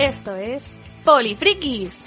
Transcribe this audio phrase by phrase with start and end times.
[0.00, 2.06] Esto es Polifrikis.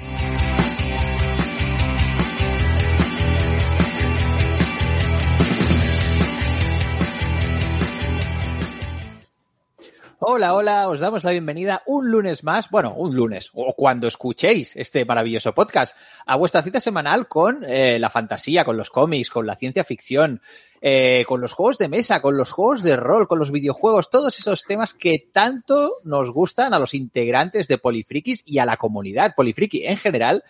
[10.17, 14.75] Hola, hola, os damos la bienvenida un lunes más, bueno, un lunes, o cuando escuchéis
[14.75, 19.45] este maravilloso podcast, a vuestra cita semanal con eh, la fantasía, con los cómics, con
[19.45, 20.41] la ciencia ficción,
[20.85, 24.37] eh, con los juegos de mesa, con los juegos de rol, con los videojuegos, todos
[24.37, 29.33] esos temas que tanto nos gustan a los integrantes de Polifrikis y a la comunidad
[29.33, 30.43] Polifriki en general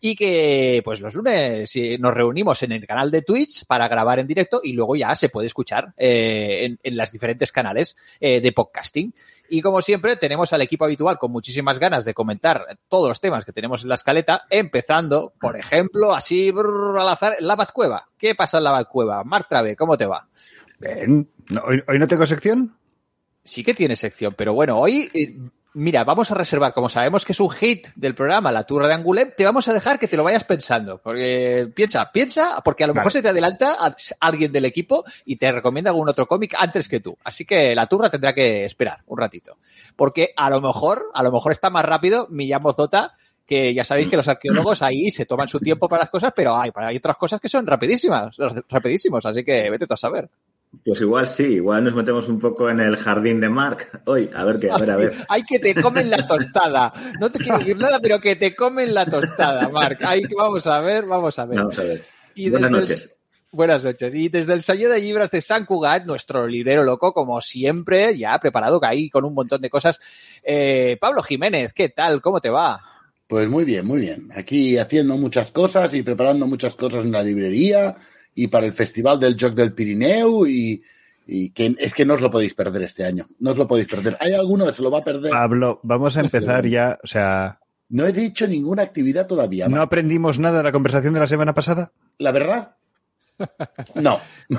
[0.00, 4.18] y que pues los lunes eh, nos reunimos en el canal de Twitch para grabar
[4.18, 8.40] en directo y luego ya se puede escuchar eh, en, en las diferentes canales eh,
[8.40, 9.14] de podcasting.
[9.48, 13.44] Y como siempre, tenemos al equipo habitual con muchísimas ganas de comentar todos los temas
[13.44, 18.08] que tenemos en la escaleta, empezando, por ejemplo, así brrr, al azar, la Bazcueva.
[18.16, 19.22] ¿Qué pasa en la Bazcueva?
[19.24, 20.26] Marc Trave, ¿cómo te va?
[20.80, 21.28] Bien.
[21.62, 22.74] ¿hoy, hoy no tengo sección?
[23.44, 25.36] Sí que tiene sección, pero bueno, hoy eh,
[25.76, 28.94] Mira, vamos a reservar, como sabemos que es un hit del programa, la turra de
[28.94, 30.98] Angulem, te vamos a dejar que te lo vayas pensando.
[31.02, 33.00] Porque piensa, piensa, porque a lo Vale.
[33.00, 36.88] mejor se te adelanta a- alguien del equipo y te recomienda algún otro cómic antes
[36.88, 37.18] que tú.
[37.24, 39.58] Así que la turra tendrá que esperar un ratito.
[39.96, 43.12] Porque a lo mejor, a lo mejor está más rápido Millán Mozota,
[43.44, 46.56] que ya sabéis que los arqueólogos ahí se toman su tiempo para las cosas, pero
[46.56, 48.36] hay, hay otras cosas que son rapidísimas,
[48.70, 50.30] rapidísimos, así que vete tú a saber.
[50.84, 54.30] Pues igual sí, igual nos metemos un poco en el jardín de Mark hoy.
[54.34, 55.12] A ver qué, a ver, a ver.
[55.28, 56.92] Ay, que te comen la tostada.
[57.20, 59.70] No te quiero decir nada, pero que te comen la tostada.
[60.00, 61.58] Ay, que vamos a ver, vamos a ver.
[61.58, 62.02] Vamos a ver.
[62.34, 63.10] Y Buenas el- noches.
[63.52, 64.12] Buenas noches.
[64.16, 68.36] Y desde el sello de libras de San Cugat, nuestro librero loco, como siempre, ya
[68.40, 70.00] preparado ahí con un montón de cosas.
[70.42, 72.20] Eh, Pablo Jiménez, ¿qué tal?
[72.20, 72.80] ¿Cómo te va?
[73.28, 74.28] Pues muy bien, muy bien.
[74.36, 77.94] Aquí haciendo muchas cosas y preparando muchas cosas en la librería
[78.34, 80.82] y para el Festival del Joc del Pirineu y,
[81.26, 83.26] y que es que no os lo podéis perder este año.
[83.38, 84.16] No os lo podéis perder.
[84.20, 85.30] ¿Hay alguno que se lo va a perder?
[85.30, 86.98] Pablo, vamos a empezar ya.
[87.02, 89.68] O sea, No he dicho ninguna actividad todavía.
[89.68, 91.92] ¿no aprendimos nada de la conversación de la semana pasada?
[92.18, 92.76] ¿La verdad?
[93.94, 94.20] No.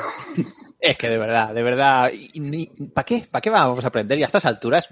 [0.78, 2.12] Es que de verdad, de verdad,
[2.94, 3.28] ¿para qué?
[3.31, 4.19] ¿Para qué vamos a aprender?
[4.19, 4.88] Y a estas alturas,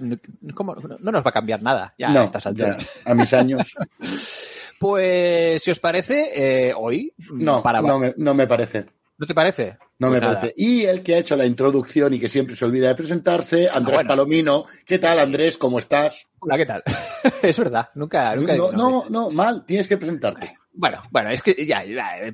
[0.55, 0.73] ¿cómo?
[0.75, 1.93] no nos va a cambiar nada.
[1.99, 2.79] Ya no, a estas alturas.
[3.05, 3.75] ya, a mis años.
[4.79, 6.31] Pues, si os parece,
[6.69, 8.85] eh, hoy, No, para no, me, no me parece.
[9.17, 9.77] ¿No te parece?
[9.99, 10.39] No Pues me nada.
[10.41, 10.53] parece.
[10.57, 13.97] Y el que ha hecho la introducción y que siempre se olvida de presentarse, Andrés
[13.97, 14.07] bueno.
[14.09, 14.65] Palomino.
[14.85, 15.57] ¿Qué tal, Andrés?
[15.57, 16.25] ¿Cómo estás?
[16.39, 16.83] Hola, ¿qué tal?
[17.41, 19.63] es verdad, nunca, nunca No, no, no, mal.
[19.65, 20.57] Tienes que presentarte.
[20.75, 21.83] Bueno, bueno, es que ya,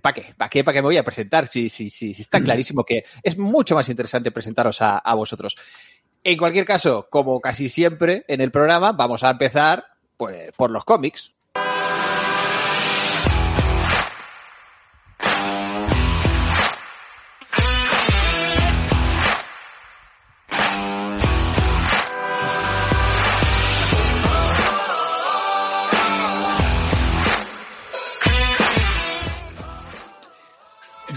[0.01, 0.33] ¿para qué?
[0.35, 0.63] ¿Para qué?
[0.63, 1.47] ¿Para qué me voy a presentar?
[1.47, 5.57] Si, si, si, si está clarísimo que es mucho más interesante presentaros a, a vosotros.
[6.23, 9.85] En cualquier caso, como casi siempre en el programa, vamos a empezar
[10.15, 11.33] pues, por los cómics.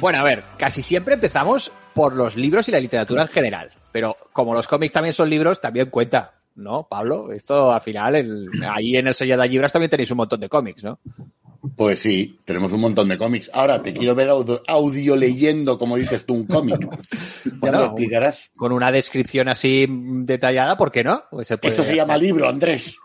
[0.02, 3.70] Bueno, a ver, casi siempre empezamos por los libros y la literatura en general.
[3.92, 7.32] Pero como los cómics también son libros, también cuenta, ¿no, Pablo?
[7.32, 10.48] Esto al final, el- ahí en el sello de libras también tenéis un montón de
[10.48, 10.98] cómics, ¿no?
[11.76, 13.48] Pues sí, tenemos un montón de cómics.
[13.54, 16.80] Ahora te quiero ver audio, audio leyendo, como dices tú, un cómic.
[17.44, 18.50] Ya Bueno, me lo explicarás.
[18.56, 21.22] Con una descripción así detallada, ¿por qué no?
[21.30, 22.96] Pues se puede- Esto se llama libro, Andrés.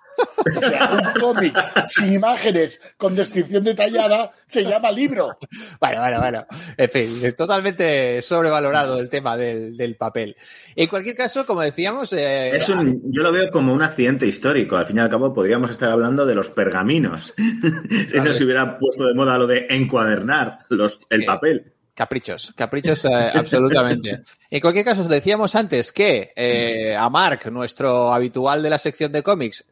[0.55, 1.55] O sea, un cómic
[1.89, 5.37] sin imágenes, con descripción detallada, se llama libro.
[5.79, 6.45] Bueno, bueno, bueno.
[6.77, 10.35] En fin, totalmente sobrevalorado el tema del, del papel.
[10.75, 14.77] En cualquier caso, como decíamos, eh, Es un, yo lo veo como un accidente histórico.
[14.77, 17.33] Al fin y al cabo, podríamos estar hablando de los pergaminos.
[18.09, 21.25] si no se hubiera puesto de moda lo de encuadernar los, el Sí.
[21.25, 21.73] papel.
[21.93, 24.21] Caprichos, caprichos eh, absolutamente.
[24.51, 29.11] En cualquier caso, os decíamos antes que eh, a Mark, nuestro habitual de la sección
[29.11, 29.65] de cómics,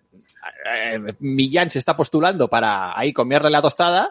[0.73, 4.09] eh, Millán se está postulando para ahí comerle la tostada.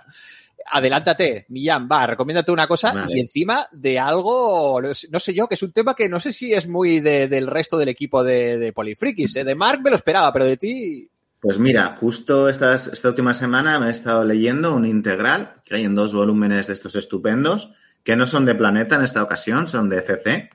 [0.70, 3.14] Adelántate, Millán, va, recomiéndate una cosa Vale.
[3.16, 6.54] y encima de algo, no sé- yo, que es un tema que no sé si
[6.54, 9.36] es muy de- del resto del equipo de, de Polifrikis.
[9.36, 9.44] ¿eh?
[9.44, 11.08] De Mark me lo esperaba, pero de ti,
[11.40, 15.84] Pues mira, justo estas- esta última semana me he estado leyendo un integral que hay
[15.84, 17.70] en dos volúmenes de estos estupendos
[18.02, 20.48] que no son de Planeta en esta ocasión, son de CC,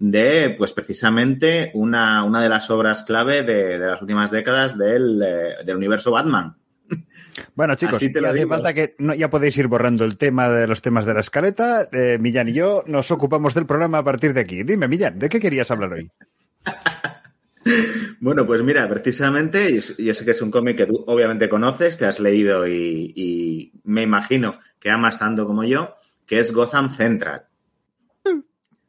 [0.00, 5.22] de, pues precisamente, una, una de las obras clave de, de las últimas décadas del,
[5.22, 6.56] eh, del universo Batman.
[7.54, 11.06] Bueno, chicos, hace falta que no, ya podéis ir borrando el tema de los temas
[11.06, 11.86] de la escaleta.
[11.92, 14.64] Eh, Millán y yo nos ocupamos del programa a partir de aquí.
[14.64, 16.10] Dime, Millán, ¿de qué querías hablar hoy?
[18.20, 22.06] Bueno, pues mira, precisamente, yo sé que es un cómic que tú obviamente conoces, te
[22.06, 25.94] has leído y, y me imagino que amas tanto como yo,
[26.26, 27.44] que es Gotham Central.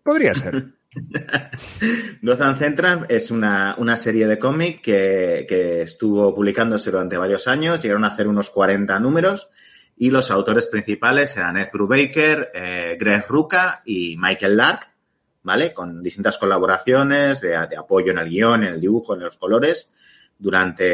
[0.03, 0.67] Podría ser.
[2.21, 7.79] Gotham Central es una, una serie de cómic que, que estuvo publicándose durante varios años,
[7.81, 9.49] llegaron a hacer unos 40 números
[9.97, 14.89] y los autores principales eran Ed Brubaker, eh, Greg Rucka y Michael Lark,
[15.43, 15.73] ¿vale?
[15.73, 19.89] Con distintas colaboraciones de, de apoyo en el guion, en el dibujo, en los colores,
[20.37, 20.85] durante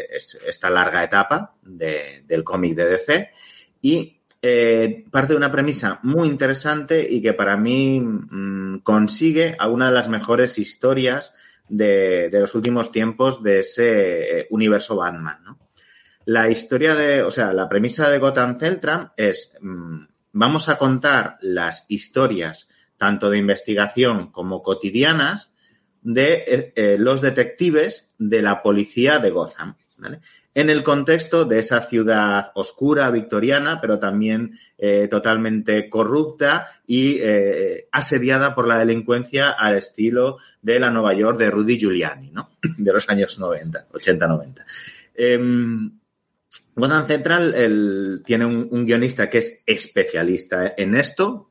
[0.00, 3.30] eh, es- esta larga etapa de- del cómic de DC.
[3.82, 4.13] Y
[4.46, 9.94] eh, parte de una premisa muy interesante y que para mí mm, consigue alguna de
[9.94, 11.32] las mejores historias
[11.66, 15.58] de, de los últimos tiempos de ese eh, universo Batman, ¿no?
[16.26, 21.38] La historia de, o sea, la premisa de Gotham Central es, mm, vamos a contar
[21.40, 22.68] las historias
[22.98, 25.52] tanto de investigación como cotidianas
[26.02, 29.76] de eh, los detectives de la policía de Gotham.
[30.54, 37.88] En el contexto de esa ciudad oscura, victoriana, pero también eh, totalmente corrupta y eh,
[37.90, 42.50] asediada por la delincuencia al estilo de la Nueva York de Rudy Giuliani, ¿no?
[42.78, 44.64] De los años 90, 80-90.
[45.16, 45.98] Em,
[46.76, 51.50] Gotham Central tiene un guionista que es especialista en esto,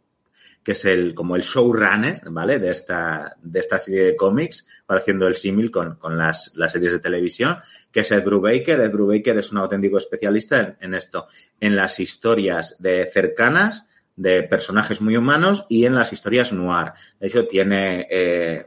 [0.64, 2.60] que es el como el showrunner, ¿vale?
[2.60, 6.94] De esta, de esta serie de cómics, haciendo el símil con, con las, las series
[6.94, 7.58] de televisión,
[7.92, 8.80] que es Ed Brubaker.
[8.80, 11.28] Ed Brubaker es un auténtico especialista en, en esto,
[11.60, 16.94] en las historias de cercanas, de personajes muy humanos y en las historias noir.
[17.20, 18.66] De hecho, tiene eh,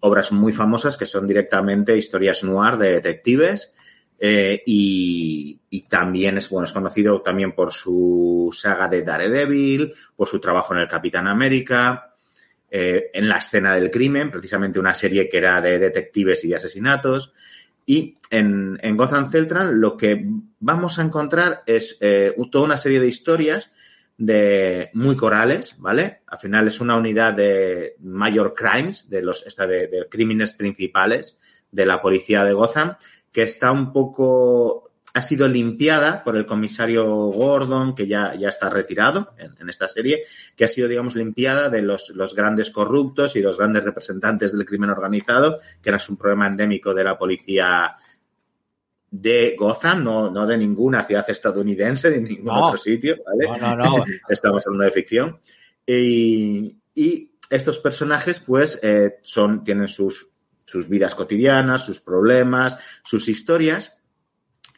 [0.00, 3.74] obras muy famosas que son directamente historias noir de detectives.
[4.22, 5.58] Eh, y,
[5.88, 10.80] también es bueno, es conocido también por su saga de Daredevil, por su trabajo en
[10.80, 12.14] el Capitán América,
[12.70, 16.56] eh, en la escena del crimen, precisamente una serie que era de detectives y de
[16.56, 17.32] asesinatos.
[17.86, 20.24] Y en, en Gotham Central lo que
[20.60, 23.72] vamos a encontrar es eh, toda una serie de historias
[24.18, 26.20] de muy corales, ¿vale?
[26.26, 31.40] Al final es una unidad de mayor crimes, de los esta de, de crímenes principales
[31.72, 32.96] de la policía de Gotham,
[33.32, 38.70] que está un poco ha sido limpiada por el comisario Gordon, que ya, ya está
[38.70, 40.22] retirado en, en esta serie,
[40.54, 44.64] que ha sido, digamos, limpiada de los, los grandes corruptos y los grandes representantes del
[44.64, 47.96] crimen organizado, que era un problema endémico de la policía
[49.10, 52.66] de Gotham, no, no de ninguna ciudad estadounidense, de ningún No.
[52.66, 53.60] otro sitio, ¿vale?
[53.60, 54.04] No, no, no.
[54.28, 55.40] Estamos hablando de ficción.
[55.84, 60.29] Y, y estos personajes, pues, eh, son, tienen sus,
[60.70, 63.92] sus vidas cotidianas, sus problemas, sus historias.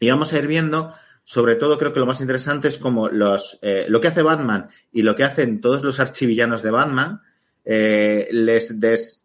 [0.01, 3.59] Y vamos a ir viendo, sobre todo creo que lo más interesante es como los,
[3.61, 7.21] eh, lo que hace Batman y lo que hacen todos los archivillanos de Batman,
[7.65, 9.23] eh, les des,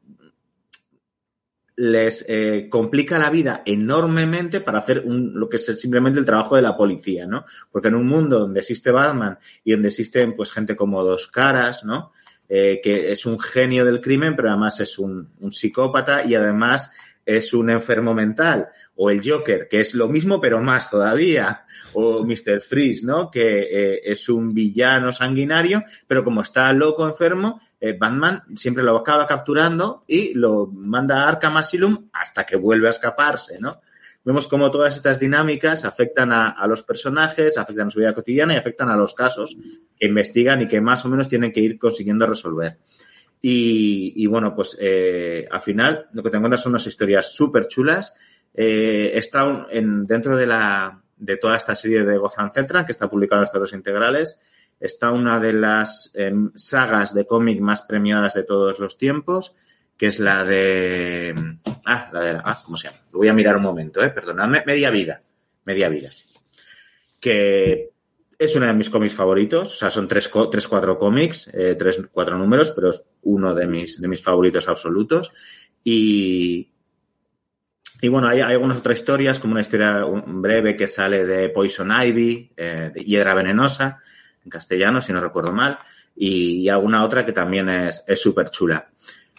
[1.77, 6.57] les eh, complica la vida enormemente para hacer un, lo que es simplemente el trabajo
[6.57, 7.45] de la policía, ¿no?
[7.71, 11.85] Porque en un mundo donde existe Batman y donde existen pues gente como dos caras,
[11.85, 12.11] ¿no?
[12.49, 16.89] Eh, que es un genio del crimen, pero además es un, psicópata y además
[17.25, 18.69] es un enfermo mental.
[18.95, 21.65] O el Joker, que es lo mismo, pero más todavía.
[21.93, 22.61] O Mr.
[22.61, 23.29] Freeze, ¿no?
[23.29, 28.95] Que eh, es un villano sanguinario, pero como está loco, enfermo, eh, Batman siempre lo
[28.97, 33.81] acaba capturando y lo manda a Arkham Asylum hasta que vuelve a escaparse, ¿no?
[34.27, 38.55] Vemos cómo todas estas dinámicas afectan a, a los personajes, afectan a su vida cotidiana
[38.55, 39.55] y afectan a los casos
[39.97, 42.77] que investigan y que más o menos tienen que ir consiguiendo resolver.
[43.41, 47.69] Y, y bueno, pues eh, al final lo que te encuentras son unas historias súper
[47.69, 48.15] chulas.
[48.53, 53.49] Eh, está dentro de, la, de toda esta serie de Gotham Central, que está publicada
[53.53, 54.39] en los integrales,
[54.77, 59.55] está una de las em, sagas de cómic más premiadas de todos los tiempos,
[59.97, 61.33] que es la de...
[61.85, 62.41] Ah, la de...
[62.43, 63.01] Ah, ¿cómo se llama?
[63.11, 64.63] Lo voy a mirar un momento, eh, perdonadme.
[64.65, 65.21] Media Vida.
[65.65, 66.09] Media Vida.
[67.19, 67.89] Que
[68.37, 69.73] es uno de mis cómics favoritos.
[69.73, 73.65] O sea, son tres, tres cuatro cómics, eh, tres, cuatro números, pero es uno de
[73.65, 75.31] mis, de mis favoritos absolutos.
[75.83, 76.69] Y,
[78.01, 82.51] y bueno, hay, algunas otras historias, como una historia breve que sale de Poison Ivy,
[82.55, 83.99] eh, de Hiedra Venenosa,
[84.43, 85.79] en castellano, si no recuerdo mal,
[86.15, 88.89] y, alguna otra que también es es súper chula.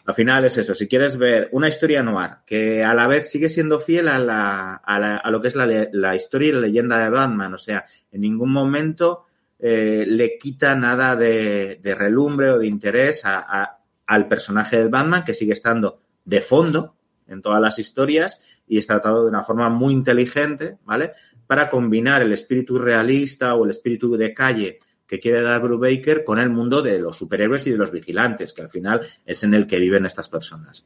[0.09, 3.51] Al final es eso, si quieres ver una historia noir que a la vez sigue
[3.51, 6.61] siendo fiel a, la, a, la- a lo que es la, la historia y la
[6.61, 9.27] leyenda de Batman, o sea, en ningún momento
[9.59, 15.25] eh, le quita nada de, de, relumbre o de interés a, al personaje del Batman,
[15.25, 16.95] que sigue estando de fondo
[17.27, 21.13] en todas las historias y es tratado de una forma muy inteligente, ¿vale?
[21.47, 26.39] Para combinar el espíritu realista o el espíritu de calle que quiere dar Brubaker con
[26.39, 29.67] el mundo de los superhéroes y de los vigilantes, que al final es en el
[29.67, 30.85] que viven estas personas.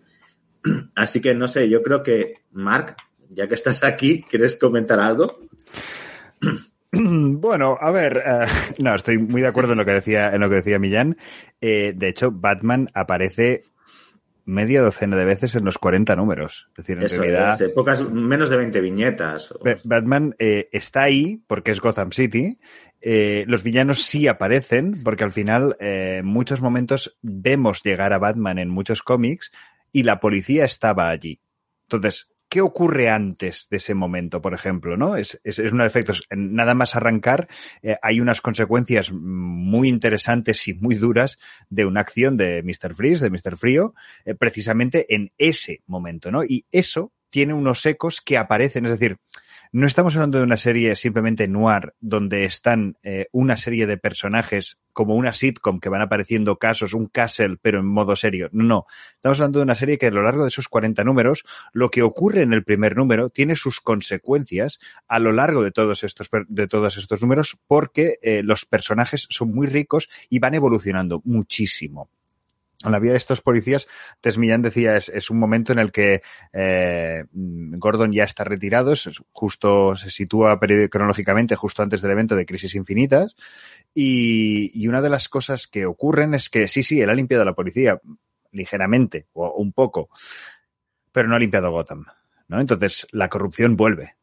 [0.95, 2.97] Así que no sé, yo creo que, Mark,
[3.29, 5.41] ya que estás aquí, ¿quieres comentar algo?
[6.95, 8.47] Bueno, a ver, uh,
[8.83, 11.17] no, estoy muy de acuerdo en lo que decía, en lo que decía Millán.
[11.59, 13.64] Eh, de hecho, Batman aparece
[14.45, 16.69] media docena de veces en los 40 números.
[16.73, 17.62] Es decir, en Eso realidad.
[17.62, 19.55] Es, pocas, menos de 20 viñetas.
[19.85, 22.59] Batman eh, está ahí porque es Gotham City.
[23.03, 28.59] Eh, los villanos sí aparecen porque al final, eh, muchos momentos, vemos llegar a Batman
[28.59, 29.51] en muchos cómics
[29.93, 31.41] y la policía estaba allí.
[31.83, 34.99] Entonces, ¿qué ocurre antes de ese momento, por ejemplo?
[34.99, 35.17] ¿no?
[35.17, 36.23] Es, es, es uno de efectos.
[36.31, 37.49] Nada más arrancar,
[37.83, 41.39] eh, hay unas consecuencias muy interesantes y muy duras
[41.71, 42.95] de una acción de Mr.
[42.95, 43.57] Freeze, de Mr.
[43.57, 43.95] Frío,
[44.27, 46.45] eh, precisamente en ese momento, ¿no?
[46.45, 49.17] Y eso tiene unos ecos que aparecen, es decir,
[49.75, 54.79] no estamos hablando de una serie simplemente noir, donde están eh, una serie de personajes
[54.93, 58.50] como una sitcom que van apareciendo casos, un castle, pero en modo serio.
[58.52, 61.91] No, estamos hablando de una serie que a lo largo de esos 40 números, lo
[61.91, 66.29] que ocurre en el primer número tiene sus consecuencias a lo largo de todos estos,
[66.49, 72.11] de todos estos números porque eh, los personajes son muy ricos y van evolucionando muchísimo
[72.91, 73.87] la vida de estos policías,
[74.21, 76.23] Tess Millán decía, es, un momento en el que
[76.53, 80.59] eh, Gordon ya está retirado, es, justo se sitúa
[80.91, 83.37] cronológicamente justo antes del evento de Crisis Infinitas,
[83.95, 87.45] y, y, una de las cosas que ocurren es que sí, sí, él ha limpiado
[87.45, 88.01] la policía
[88.51, 90.09] ligeramente o un poco,
[91.12, 92.07] pero no ha limpiado Gotham,
[92.49, 92.59] ¿no?
[92.59, 94.17] Entonces la corrupción vuelve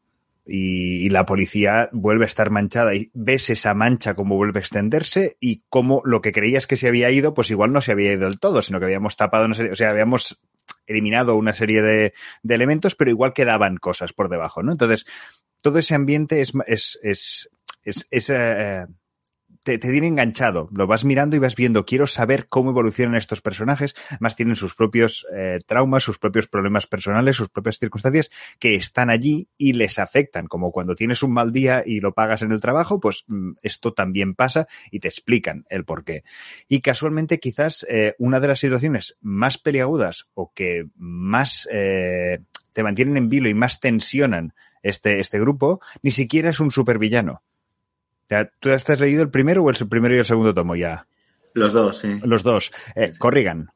[0.46, 5.36] y, la policía vuelve a estar manchada y ves esa mancha como vuelve a extenderse
[5.40, 8.26] y como lo que creías que se había ido, pues igual no se había ido
[8.26, 10.40] del todo, sino que habíamos tapado una serie, o sea, habíamos
[10.86, 14.72] eliminado una serie de, de elementos, pero igual quedaban cosas por debajo, ¿no?
[14.72, 15.06] Entonces,
[15.62, 17.50] todo ese ambiente es, es, es,
[17.82, 18.86] es, es eh,
[19.62, 20.68] te, te, tiene enganchado.
[20.72, 23.94] Lo vas mirando y vas viendo, quiero saber cómo evolucionan estos personajes.
[24.18, 29.10] Más tienen sus propios eh, traumas, sus propios problemas personales, sus propias circunstancias que están
[29.10, 30.46] allí y les afectan.
[30.46, 33.92] Como cuando tienes un mal día y lo pagas en el trabajo, pues mm, esto
[33.92, 36.24] también pasa y te explican el por qué.
[36.68, 42.40] Y casualmente quizás eh, una de las situaciones más peliagudas o que más eh,
[42.72, 47.42] te mantienen en vilo y más tensionan este, este grupo, ni siquiera es un supervillano
[48.60, 51.06] ¿Tú has leído el primero o el primero y el segundo tomo ya?
[51.54, 52.18] Los dos, sí.
[52.22, 52.72] Los dos.
[52.94, 53.70] Eh, Corrigan.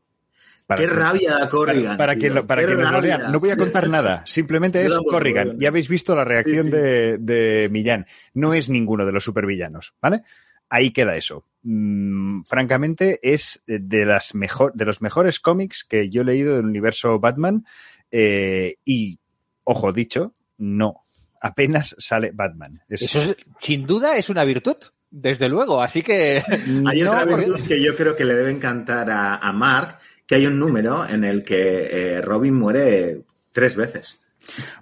[0.67, 1.97] Para Qué rabia da Corrigan.
[1.97, 3.33] Para, para que, para que lo lean.
[3.33, 4.23] No voy a contar nada.
[4.27, 5.59] Simplemente es Corrigan.
[5.59, 6.77] Ya habéis visto la reacción sí, sí.
[6.77, 8.07] De, de, Millán.
[8.33, 10.23] No es ninguno de los supervillanos, ¿vale?
[10.71, 11.45] Ahí queda eso.
[11.63, 16.65] Mm, francamente, es de, las mejor, de los mejores cómics que yo he leído del
[16.65, 17.67] universo Batman.
[18.11, 19.19] Eh, y,
[19.65, 21.04] ojo dicho, no
[21.45, 22.81] apenas sale Batman.
[22.89, 23.03] Es...
[23.03, 24.77] Eso es, sin duda es una virtud.
[25.11, 26.43] Desde luego, así que...
[26.87, 27.69] Hay no, otra virtud porque...
[27.69, 31.23] que yo creo que le debe encantar a, a, Mark, que hay un número en
[31.23, 33.21] el que eh, Robin muere
[33.53, 34.19] tres veces.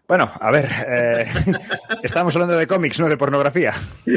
[0.08, 1.26] Bueno, a ver, eh,
[2.02, 3.74] estamos hablando de cómics, no de pornografía.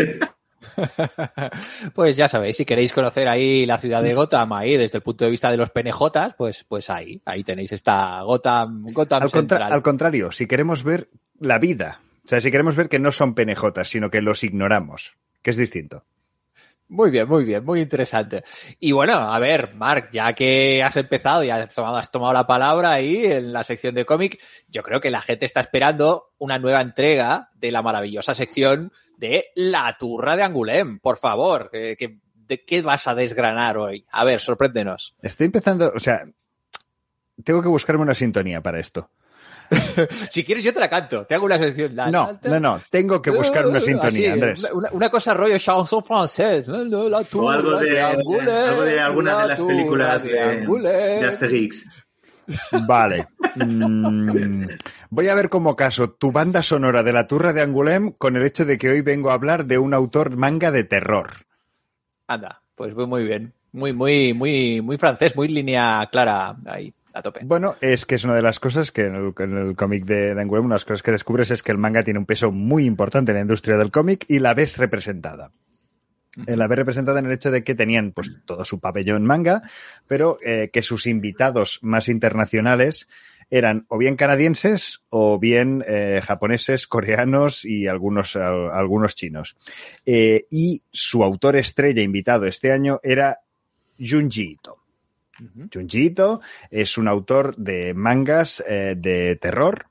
[1.93, 5.25] pues ya sabéis, si queréis conocer ahí la ciudad de Gotham, ahí desde el punto
[5.25, 9.73] de vista de los PNJs, pues, pues ahí, ahí tenéis esta Gotham, Gotham al, Central.
[9.73, 11.09] Al contrario, si queremos ver
[11.39, 15.15] la vida o sea, si queremos ver que no son penejotas, sino que los ignoramos,
[15.43, 16.05] que es distinto.
[16.87, 18.43] Muy bien, muy bien, muy interesante.
[18.79, 22.47] Y bueno, a ver, Mark, ya que has empezado y has tomado, has tomado la
[22.47, 26.57] palabra ahí en la sección de cómic, yo creo que la gente está esperando una
[26.57, 30.99] nueva entrega de la maravillosa sección de La Turra de Angulem.
[30.99, 34.05] Por favor, que, que, ¿de qué vas a desgranar hoy?
[34.11, 35.15] A ver, sorpréndenos.
[35.21, 36.25] Estoy empezando, o sea,
[37.43, 39.11] tengo que buscarme una sintonía para esto.
[40.29, 41.25] si quieres, yo te la canto.
[41.25, 41.95] Te hago una sección.
[41.95, 42.81] La, no, no, no.
[42.89, 44.69] Tengo que buscar una sintonía, Así, Andrés.
[44.73, 46.67] Una, una, cosa rollo chanson francés.
[46.67, 51.85] La o algo de, de, algo de alguna de las películas de, de Asterix.
[52.87, 53.27] Vale.
[53.55, 54.65] Mm,
[55.09, 58.43] voy a ver como caso tu banda sonora de la Turra de Angulem con el
[58.43, 61.29] hecho de que hoy vengo a hablar de un autor manga de terror.
[62.27, 63.53] Anda, pues voy muy bien.
[63.75, 67.41] Muy, muy, muy, muy francés, muy línea clara ahí a tope.
[67.43, 70.33] Bueno, es que es una de las cosas que en el, en el cómic de
[70.33, 72.51] Dan Webb, una de las cosas que descubres es que el manga tiene un peso
[72.51, 75.51] muy importante en la industria del cómic y la ves representada.
[76.47, 79.61] Eh, la ves representada en el hecho de que tenían pues todo su pabellón manga,
[80.07, 83.09] pero eh, que sus invitados más internacionales
[83.49, 89.55] eran o bien canadienses o bien eh, japoneses, coreanos y algunos, algunos chinos.
[90.05, 93.41] Eh, y su autor estrella invitado este año era
[93.99, 94.77] Junji Ito.
[95.73, 99.87] Junji Ito es un autor de mangas eh, de terror,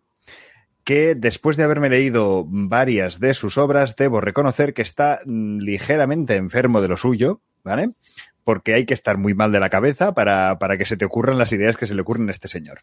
[0.85, 6.37] que después de haberme leído varias de sus obras, debo reconocer que está mm, ligeramente
[6.37, 7.91] enfermo de lo suyo, ¿vale?
[8.45, 11.39] Porque hay que estar muy mal de la cabeza para, para que se te ocurran
[11.39, 12.81] las ideas que se le ocurren a este señor.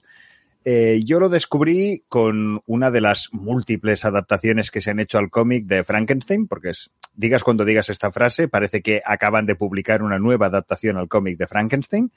[0.64, 5.32] Eh, yo lo descubrí con una de las múltiples adaptaciones que se han hecho al
[5.32, 10.04] cómic de Frankenstein, porque es, digas cuando digas esta frase, parece que acaban de publicar
[10.04, 12.12] una nueva adaptación al cómic de Frankenstein.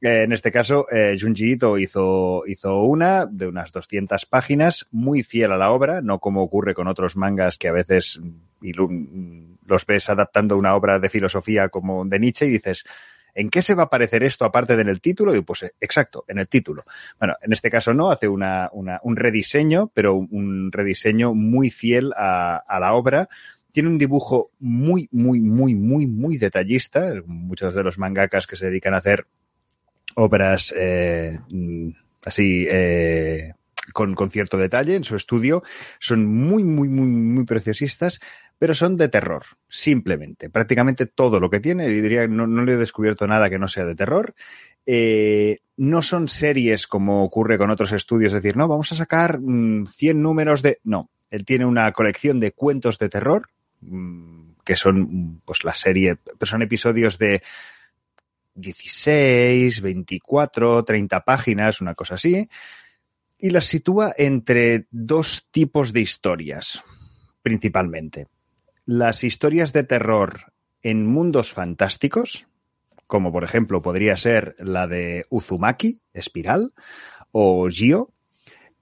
[0.00, 5.22] Eh, en este caso, eh, Junji Ito hizo, hizo una de unas 200 páginas, muy
[5.22, 8.20] fiel a la obra, no como ocurre con otros mangas que a veces
[9.66, 12.84] los ves adaptando una obra de filosofía como de Nietzsche y dices,
[13.34, 15.34] ¿En qué se va a parecer esto aparte de en el título?
[15.34, 16.84] Y pues exacto, en el título.
[17.18, 22.12] Bueno, en este caso no, hace una, una, un rediseño, pero un rediseño muy fiel
[22.16, 23.28] a, a la obra
[23.72, 27.12] tiene un dibujo muy, muy, muy, muy, muy detallista.
[27.26, 29.26] Muchos de los mangakas que se dedican a hacer
[30.14, 31.40] obras eh,
[32.24, 33.52] así eh,
[33.92, 35.62] con, con, cierto detalle en su estudio
[35.98, 38.20] son muy, muy, muy, muy preciosistas
[38.58, 40.50] pero son de terror, simplemente.
[40.50, 43.68] Prácticamente todo lo que tiene, y diría, no, no le he descubierto nada que no
[43.68, 44.34] sea de terror.
[44.86, 49.40] Eh, no son series como ocurre con otros estudios, es decir, no, vamos a sacar
[49.40, 50.80] mmm, 100 números de...
[50.84, 53.48] No, él tiene una colección de cuentos de terror,
[53.80, 57.42] mmm, que son, pues la serie, pero son episodios de
[58.54, 62.48] 16, 24, 30 páginas, una cosa así,
[63.38, 66.82] y las sitúa entre dos tipos de historias,
[67.42, 68.28] principalmente
[68.86, 72.46] las historias de terror en mundos fantásticos,
[73.06, 76.72] como por ejemplo podría ser la de Uzumaki, Espiral,
[77.32, 78.10] o Gio,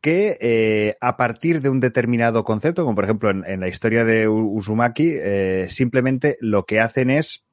[0.01, 4.27] que eh, a partir de un determinado concepto, como por ejemplo en, la historia de
[4.29, 7.45] Uzumaki, eh, simplemente lo que hacen es,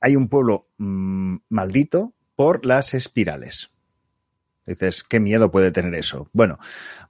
[0.00, 3.70] hay un pueblo mmm, maldito por las espirales.
[4.66, 6.28] Dices, ¿qué miedo puede tener eso?
[6.32, 6.58] Bueno,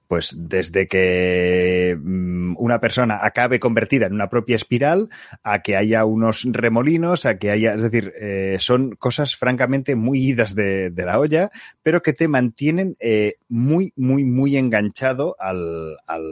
[0.07, 5.09] pues desde que mm, una persona acabe convertida en una propia espiral,
[5.43, 10.19] a que haya unos remolinos, a que haya, es decir, eh, son cosas francamente muy
[10.19, 11.51] idas de, de, la olla,
[11.83, 16.23] pero que te mantienen eh, muy, muy, muy enganchado al, al,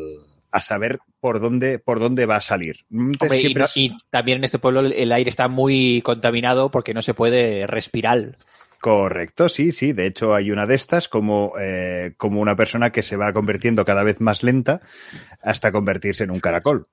[0.51, 2.85] a saber por dónde, por dónde va a salir.
[2.91, 7.01] Hombre, y, no, y, también en este pueblo el aire está muy contaminado porque no
[7.01, 8.37] se puede respirar.
[8.85, 9.93] Correcto, sí, sí.
[9.93, 13.83] De hecho, hay una de estas como, eh, como una persona que se va convirtiendo
[13.83, 14.79] cada vez más lenta
[15.41, 16.87] hasta convertirse en un caracol.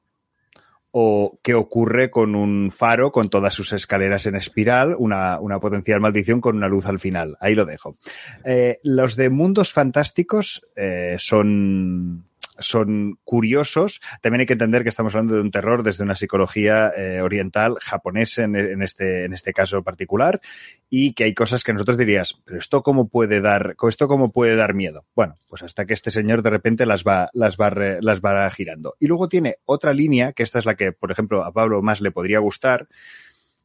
[0.90, 6.00] O qué ocurre con un faro con todas sus escaleras en espiral, una, una potencial
[6.00, 7.36] maldición con una luz al final.
[7.40, 7.98] Ahí lo dejo.
[8.42, 12.24] Eh, los de mundos fantásticos eh, son,
[12.62, 14.00] son curiosos.
[14.20, 17.76] También hay que entender que estamos hablando de un terror desde una psicología eh, oriental,
[17.80, 20.40] japonés en, en, este, en este caso particular,
[20.88, 24.56] y que hay cosas que nosotros dirías, pero esto cómo puede dar, esto cómo puede
[24.56, 25.04] dar miedo.
[25.14, 27.70] Bueno, pues hasta que este señor de repente las va, las va,
[28.00, 28.94] las va girando.
[28.98, 32.00] Y luego tiene otra línea, que esta es la que, por ejemplo, a Pablo más
[32.00, 32.88] le podría gustar,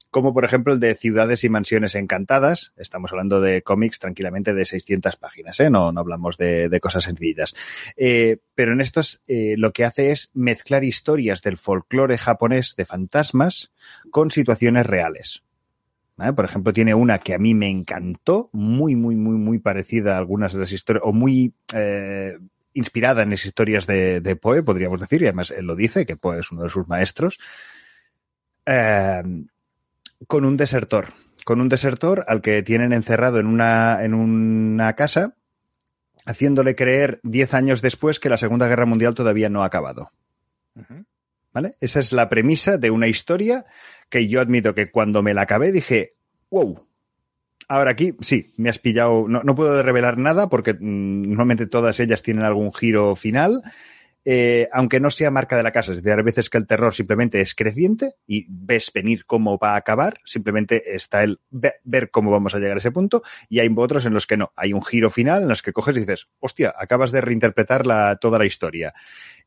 [0.10, 2.74] como por ejemplo el de Ciudades y Mansiones Encantadas.
[2.78, 5.70] Estamos hablando de cómics tranquilamente de 600 páginas, ¿eh?
[5.70, 7.56] no, no hablamos de, de cosas sencillas.
[7.96, 12.86] Eh, pero en estos eh, lo que hace es mezclar historias del folclore japonés de
[12.86, 13.72] fantasmas
[14.12, 15.44] con situaciones reales.
[16.16, 16.34] ¿Vale?
[16.34, 20.18] Por ejemplo, tiene una que a mí me encantó, muy, muy, muy, muy parecida a
[20.18, 22.40] algunas de las historias, o muy eh,
[22.74, 26.18] inspirada en las historias de, de, Poe, podríamos decir, y además él lo dice, que
[26.18, 27.38] Poe es uno de sus maestros.
[28.66, 29.22] Eh,
[30.26, 31.14] con un desertor,
[31.46, 35.36] con un desertor al que tienen encerrado en una, en una casa,
[36.26, 40.12] haciéndole creer diez años después que la Segunda Guerra Mundial todavía no ha acabado.
[40.76, 41.06] Uh -huh.
[41.54, 41.76] ¿Vale?
[41.80, 43.66] Esa es la premisa de una historia
[44.10, 46.16] que yo admito que cuando me la acabé dije,
[46.50, 46.86] wow.
[47.70, 52.00] Ahora aquí, sí, me has pillado, no, no puedo revelar nada porque mmm, normalmente todas
[52.00, 53.62] ellas tienen algún giro final,
[54.30, 55.94] eh, aunque no sea marca de la casa.
[55.94, 59.76] Es decir, hay veces que el terror simplemente es creciente y ves venir cómo va
[59.76, 63.74] a acabar, simplemente está el ver cómo vamos a llegar a ese punto, y hay
[63.74, 64.52] otros en los que no.
[64.58, 67.86] Hay un giro final en los que coges y dices, hostia, acabas de reinterpretar
[68.20, 68.94] toda la historia.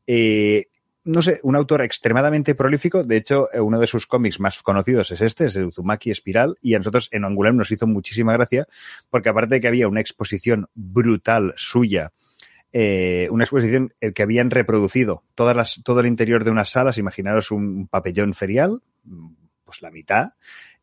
[0.07, 0.65] Eh,
[1.03, 3.03] no sé, un autor extremadamente prolífico.
[3.03, 6.73] De hecho, uno de sus cómics más conocidos es este, es el Uzumaki Espiral, y
[6.73, 8.67] a nosotros en Angoulême nos hizo muchísima gracia,
[9.11, 12.13] porque aparte de que había una exposición brutal suya,
[12.73, 17.51] eh, una exposición que habían reproducido todas las, todo el interior de unas salas, imaginaros
[17.51, 18.81] un pabellón ferial,
[19.65, 20.33] pues la mitad.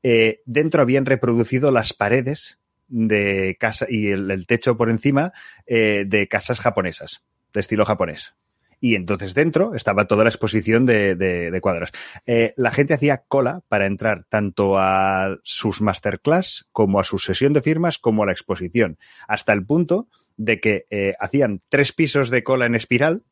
[0.03, 5.33] Eh, dentro habían reproducido las paredes de casa y el, el techo por encima
[5.67, 7.23] eh, de casas japonesas,
[7.53, 8.35] de estilo japonés.
[8.81, 11.91] Y entonces dentro estaba toda la exposición de, de, de cuadros.
[12.27, 17.53] Eh, la gente hacía cola para entrar tanto a sus masterclass como a su sesión
[17.53, 18.97] de firmas como a la exposición.
[19.27, 23.25] Hasta el punto de que eh, hacían tres pisos de cola en espiral,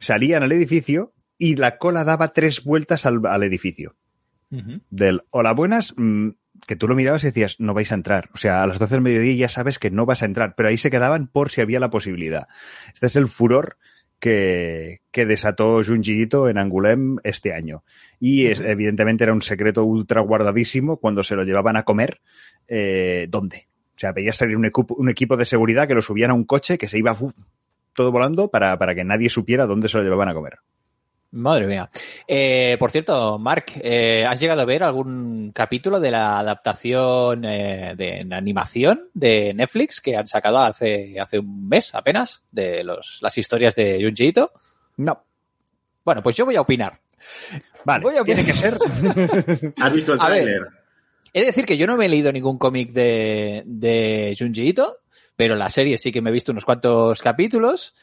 [0.00, 3.94] salían al edificio y la cola daba tres vueltas al, al edificio.
[4.90, 6.30] Del hola buenas, mm,
[6.66, 8.28] que tú lo mirabas y decías, no vais a entrar.
[8.34, 10.68] O sea, a las 12 del mediodía ya sabes que no vas a entrar, pero
[10.68, 12.48] ahí se quedaban por si había la posibilidad.
[12.92, 13.78] Este es el furor
[14.18, 17.82] que, que desató Junji Ito en Angoulême este año.
[18.20, 22.20] Y es, evidentemente era un secreto ultra guardadísimo cuando se lo llevaban a comer.
[22.68, 23.68] Eh, ¿Dónde?
[23.96, 26.44] O sea, veías salir un, equipo- un equipo de seguridad que lo subían a un
[26.44, 27.14] coche que se iba
[27.94, 30.54] todo volando para, para que nadie supiera dónde se lo llevaban a comer.
[31.34, 31.88] Madre mía.
[32.28, 37.94] Eh, por cierto, Mark, eh, ¿has llegado a ver algún capítulo de la adaptación eh,
[37.96, 43.18] de en animación de Netflix que han sacado hace, hace un mes apenas de los,
[43.22, 44.52] las historias de Junji Ito?
[44.98, 45.22] No.
[46.04, 46.98] Bueno, pues yo voy a opinar.
[47.84, 48.54] Vale, Voy a tiene opinar.
[48.54, 49.72] que ser.
[49.80, 50.60] ¿Has visto el tráiler?
[51.32, 54.98] He de decir que yo no me he leído ningún cómic de, de Junji Ito,
[55.36, 57.94] pero la serie sí que me he visto unos cuantos capítulos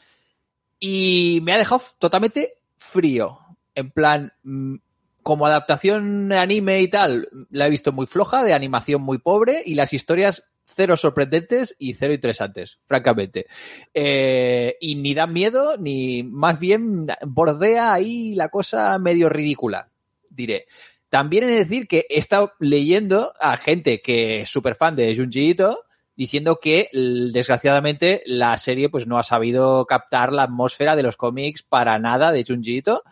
[0.78, 3.38] y me ha dejado totalmente frío.
[3.74, 4.76] En plan, mm,
[5.22, 9.74] como adaptación anime y tal, la he visto muy floja, de animación muy pobre y
[9.74, 13.46] las historias cero sorprendentes y cero interesantes, francamente.
[13.92, 19.88] Eh, y ni dan miedo, ni más bien bordea ahí la cosa medio ridícula,
[20.28, 20.66] diré.
[21.10, 25.50] También de decir que he estado leyendo a gente que es súper fan de Junji
[25.50, 25.84] Ito
[26.16, 31.62] diciendo que desgraciadamente la serie pues no ha sabido captar la atmósfera de los cómics
[31.62, 33.02] para nada de Junji Ito.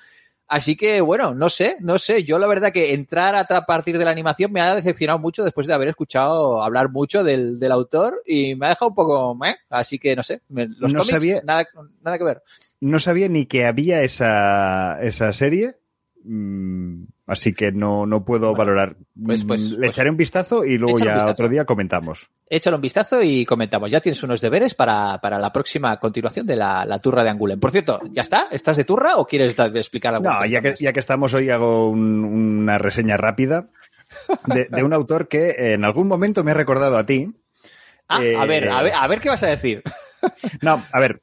[0.50, 2.24] Así que bueno, no sé, no sé.
[2.24, 5.66] Yo la verdad que entrar a partir de la animación me ha decepcionado mucho después
[5.66, 9.56] de haber escuchado hablar mucho del, del autor y me ha dejado un poco, meh.
[9.68, 10.40] así que no sé.
[10.48, 11.66] los No cómics sabía- nada,
[12.00, 12.42] nada que ver.
[12.80, 15.76] No sabía ni que había esa, esa serie.
[16.24, 18.96] mm, Así que no, no puedo Bueno, valorar.
[19.22, 21.28] pues- pues- Le pues- echaré un vistazo y luego ya vistazo.
[21.30, 22.30] otro día comentamos.
[22.48, 23.90] Échale un vistazo y comentamos.
[23.90, 27.60] Ya tienes unos deberes para, para la próxima continuación de la, la turra de Angulen.
[27.60, 28.48] Por cierto, ¿ya está?
[28.50, 30.28] ¿Estás de turra o quieres explicar algo?
[30.28, 33.68] No, ya que, ya que estamos hoy hago un- una reseña rápida
[34.46, 37.30] de, de un autor que en algún momento me ha recordado a ti.
[38.08, 39.82] Ah, Eh, a ver, a ver, a ver qué vas a decir.
[40.62, 41.20] No, a ver,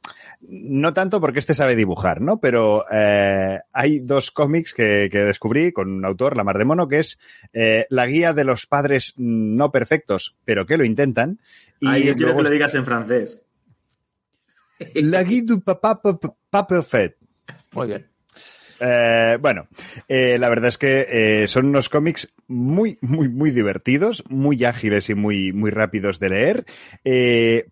[0.47, 2.39] no tanto porque este sabe dibujar, ¿no?
[2.39, 6.88] Pero eh, hay dos cómics que, que descubrí con un autor, La Mar de Mono,
[6.88, 7.19] que es
[7.53, 11.39] eh, La guía de los padres no perfectos, pero que lo intentan.
[11.79, 13.41] Y Ay, yo quiero luego que lo digas en francés.
[14.95, 17.15] La guía du papa pas parfait.
[17.71, 18.14] Muy bien.
[18.79, 19.67] Eh, bueno,
[20.07, 21.05] eh, la verdad es que
[21.43, 26.29] eh, son unos cómics muy, muy, muy divertidos, muy ágiles y muy, muy rápidos de
[26.29, 26.65] leer,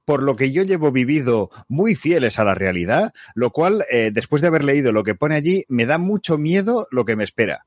[0.06, 4.48] por lo que yo llevo vivido muy fieles a la realidad, lo cual, después de
[4.48, 7.66] haber leído lo que pone allí, me da mucho miedo lo que me espera.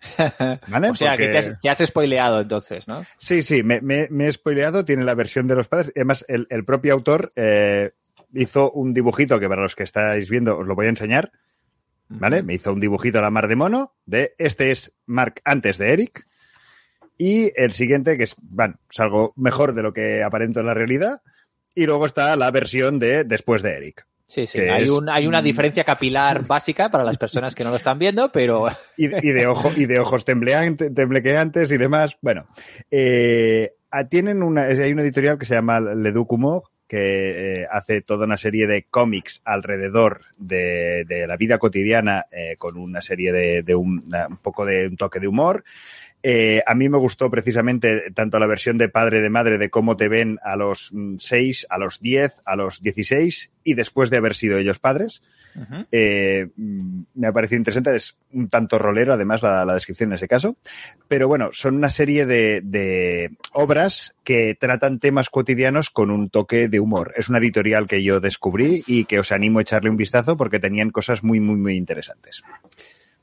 [0.68, 0.90] ¿Vale?
[0.90, 3.04] O sea, Porque- que te has, te has spoileado entonces, ¿no?
[3.18, 5.92] Sí, sí, me, me- me he spoileado, tiene la versión de los padres.
[5.96, 7.32] Además, el, el propio autor
[8.34, 11.32] hizo un dibujito que para los que estáis viendo os lo voy a enseñar.
[12.08, 12.42] ¿Vale?
[12.42, 15.92] Me hizo un dibujito a la mar de mono de este es Mark antes de
[15.92, 16.26] Eric.
[17.16, 20.74] Y el siguiente, que es, bueno, es algo mejor de lo que aparenta en la
[20.74, 21.22] realidad.
[21.74, 24.06] Y luego está la versión de después de Eric.
[24.26, 24.60] Sí, sí.
[24.60, 27.98] Hay, es- un, hay una diferencia capilar básica para las personas que no lo están
[27.98, 32.16] viendo, pero y, y de ojo y de ojos temblequeantes y demás.
[32.20, 32.46] Bueno,
[32.90, 37.66] eh, ah, tienen una hay una editorial que se llama Le Duc Humor que eh,
[37.70, 43.00] hace toda una serie de cómics alrededor de, de la vida cotidiana eh, con una
[43.00, 45.64] serie de, de un, un poco de un toque de humor.
[46.26, 49.98] Eh, a mí me gustó precisamente tanto la versión de padre de madre de cómo
[49.98, 54.16] te ven a los mm, 6, a los 10, a los 16 y después de
[54.16, 55.22] haber sido ellos padres.
[55.92, 60.14] Eh, mm, me ha parecido interesante, es un tanto rolero además la, la descripción en
[60.14, 60.56] ese caso,
[61.08, 66.68] pero bueno, son una serie de, de obras que tratan temas cotidianos con un toque
[66.68, 67.12] de humor.
[67.16, 70.60] Es una editorial que yo descubrí y que os animo a echarle un vistazo porque
[70.60, 72.42] tenían cosas muy, muy, muy interesantes.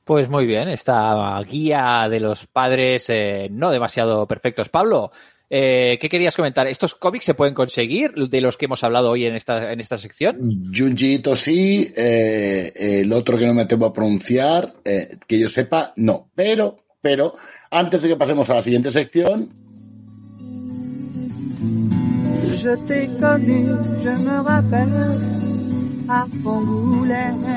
[0.04, 0.70] pues muy bien.
[0.70, 4.70] Esta guía de los padres eh, no demasiado perfectos.
[4.70, 5.12] Pablo,
[5.54, 6.66] eh, ¿qué querías comentar?
[6.68, 9.98] ¿Estos cómics se pueden conseguir de los que hemos hablado hoy en esta, en esta
[9.98, 10.40] sección?
[10.74, 15.50] Junji Ito sí, eh, el otro que no me temo a pronunciar, eh, que yo
[15.50, 16.30] sepa, no.
[16.34, 17.36] Pero, pero,
[17.70, 19.52] antes de que pasemos a la siguiente sección,
[22.62, 23.60] Je t'ai connu,
[24.04, 25.18] je me rappelle,
[26.08, 27.52] à Angoulême.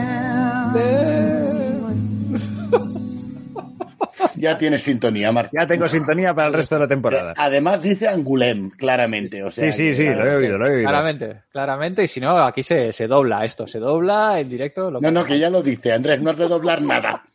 [4.37, 5.51] Ya tienes sintonía, Marc.
[5.53, 7.35] Ya tengo sintonía para el resto de la temporada.
[7.37, 9.43] Además dice Angulem, claramente.
[9.43, 10.89] O sea, Sí, sí, sí, lo he oído, lo he oído.
[10.89, 12.05] Claramente, claramente.
[12.05, 14.91] Y si no, aquí se, se dobla esto, se dobla en directo.
[14.91, 17.23] lo No, no, que- que ya lo dice, Andrés, no has de doblar nada.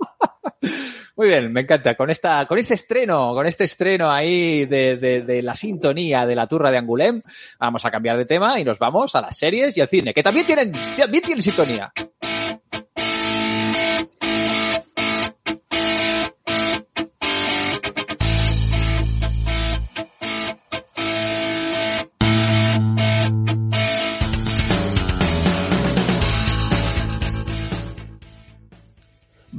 [1.15, 1.95] Muy bien, me encanta.
[1.95, 6.33] Con esta, con este estreno, con este estreno ahí de, de, de la sintonía de
[6.35, 7.21] la turra de Angulem,
[7.59, 10.23] vamos a cambiar de tema y nos vamos a las series y al cine, que
[10.23, 11.91] también tienen, también tienen sintonía.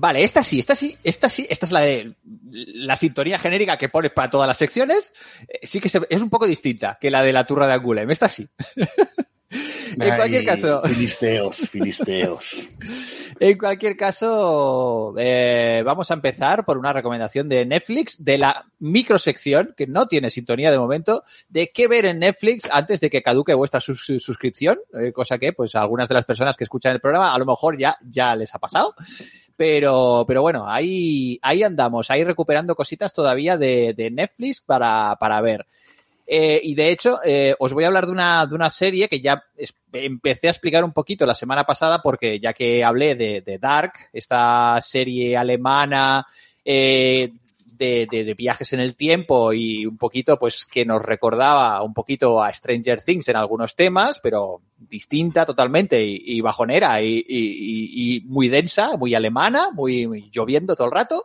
[0.00, 2.14] Vale, esta sí, esta sí, esta sí, esta es la de
[2.48, 5.12] la sintonía genérica que pones para todas las secciones.
[5.46, 8.10] Eh, Sí que se- es un poco distinta que la de la turra de Angulem.
[8.10, 8.48] Esta sí.
[9.50, 12.68] en cualquier caso, Filisteos, filisteos.
[13.40, 19.74] en cualquier caso, eh, vamos a empezar por una recomendación de Netflix de la microsección
[19.76, 23.52] que no tiene sintonía de momento de qué ver en Netflix antes de que caduque
[23.52, 27.00] vuestra sus- suscripción, eh, cosa que pues a algunas de las personas que escuchan el
[27.00, 28.94] programa a lo mejor ya ya les ha pasado.
[29.60, 35.38] Pero, pero bueno, ahí, ahí andamos, ahí recuperando cositas todavía de, de Netflix para, para
[35.42, 35.66] ver.
[36.26, 39.20] Eh, y de hecho, eh, os voy a hablar de una, de una serie que
[39.20, 39.44] ya
[39.92, 43.92] empecé a explicar un poquito la semana pasada porque ya que hablé de, de Dark,
[44.14, 46.26] esta serie alemana
[46.64, 47.30] eh,
[47.80, 52.52] de, viajes en el tiempo y un poquito pues que nos recordaba un poquito a
[52.52, 59.70] Stranger Things en algunos temas, pero distinta totalmente y, bajonera y, muy densa, muy alemana,
[59.72, 61.24] muy, lloviendo todo el rato.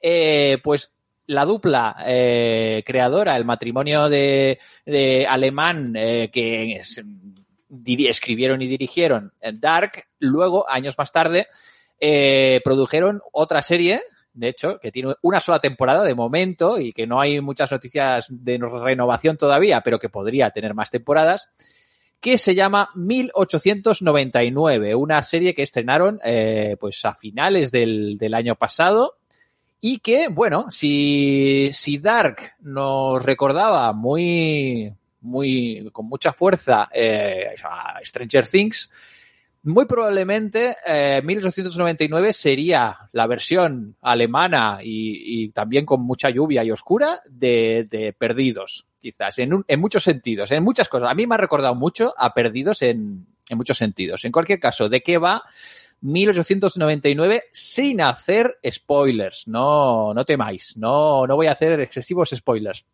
[0.00, 0.92] Eh, pues
[1.28, 6.80] la dupla eh, creadora, el matrimonio de, de alemán eh, que
[8.08, 11.48] escribieron y dirigieron Dark, luego, años más tarde,
[12.62, 14.02] produjeron otra serie,
[14.36, 18.26] de hecho, que tiene una sola temporada de momento y que no hay muchas noticias
[18.28, 21.48] de renovación todavía, pero que podría tener más temporadas,
[22.20, 29.16] que se llama 1899, una serie que estrenaron eh, pues a finales del, año pasado
[29.80, 37.54] y que, bueno, si, si Dark nos recordaba muy, muy, con mucha fuerza eh,
[38.04, 38.90] Stranger Things,
[39.66, 46.70] muy probablemente eh, 1899 sería la versión alemana y, y también con mucha lluvia y
[46.70, 51.10] oscura de, de Perdidos, quizás, en, muchos sentidos, en muchas cosas.
[51.10, 54.24] A mí me ha recordado mucho a Perdidos en, en muchos sentidos.
[54.24, 55.42] En cualquier caso, ¿de qué va
[56.00, 59.48] 1899 sin hacer spoilers?
[59.48, 62.84] No, no temáis, no, no voy a hacer excesivos spoilers.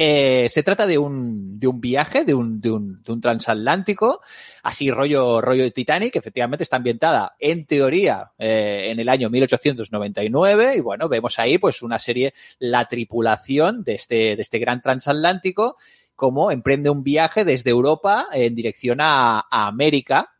[0.00, 4.20] Eh, se trata de un, de un viaje, de un, de un, de un transatlántico,
[4.62, 9.28] así rollo, rollo de Titanic, que efectivamente está ambientada en teoría eh, en el año
[9.28, 14.80] 1899 y bueno, vemos ahí pues una serie, la tripulación de este, de este gran
[14.80, 15.76] transatlántico,
[16.14, 20.30] como emprende un viaje desde Europa en dirección a, a América.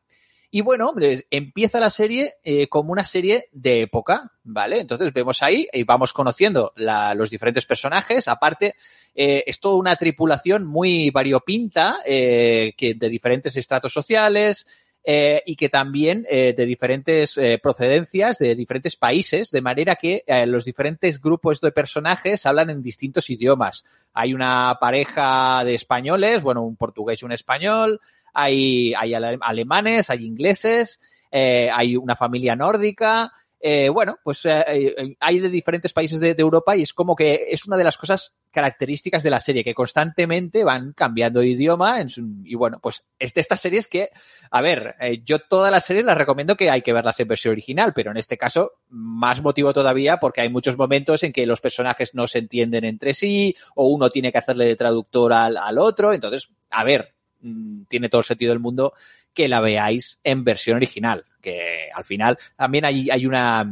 [0.51, 4.81] Y bueno, les- empieza la serie eh, como una serie de época, ¿vale?
[4.81, 8.29] Entonces vemos ahí y vamos conociendo los diferentes personajes.
[8.29, 8.75] Aparte,
[9.15, 14.67] eh, es toda una tripulación muy variopinta, eh, que de diferentes estratos sociales
[15.05, 21.21] eh, y que también de diferentes procedencias, de diferentes países, de manera que los diferentes
[21.21, 23.85] grupos de personajes hablan en distintos idiomas.
[24.13, 28.01] Hay una pareja de españoles, bueno, un portugués y un español,
[28.41, 31.01] hay, hay ale- alemanes, hay ingleses,
[31.33, 33.33] eh, hay una familia nórdica.
[33.61, 37.67] eh, bueno, pues eh, hay de diferentes países de, Europa y es como que es
[37.67, 42.01] una de las cosas características de la serie, que constantemente van cambiando de idioma.
[42.01, 44.11] En su- y bueno, pues es de estas series que,
[44.53, 47.93] a ver, yo todas las series las recomiendo que hay que verlas en versión original,
[47.93, 52.15] pero en este caso más motivo todavía porque hay muchos momentos en que los personajes
[52.15, 56.13] no se entienden entre sí o uno tiene que hacerle de traductor al, al otro.
[56.13, 58.93] Entonces, a ver, mm, tiene todo el sentido del mundo
[59.33, 63.65] que la veáis en versión original, que al final también hay, hay una,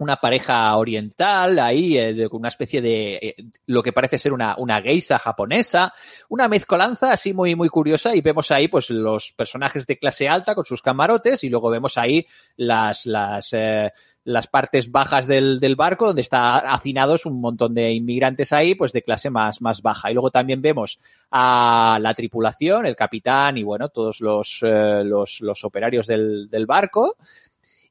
[0.00, 4.56] una pareja oriental ahí, eh, de, una especie de eh, lo que parece ser una,
[4.56, 5.92] una geisha japonesa,
[6.30, 10.54] una mezcolanza así muy, muy curiosa y vemos ahí pues los personajes de clase alta
[10.54, 12.26] con sus camarotes y luego vemos ahí
[12.56, 13.92] las, las, eh,
[14.32, 18.92] las partes bajas del, del barco donde está hacinados un montón de inmigrantes ahí pues
[18.92, 20.98] de clase más, más baja y luego también vemos
[21.30, 27.16] a la tripulación, el capitán y bueno, todos los, eh, los, operarios del, del barco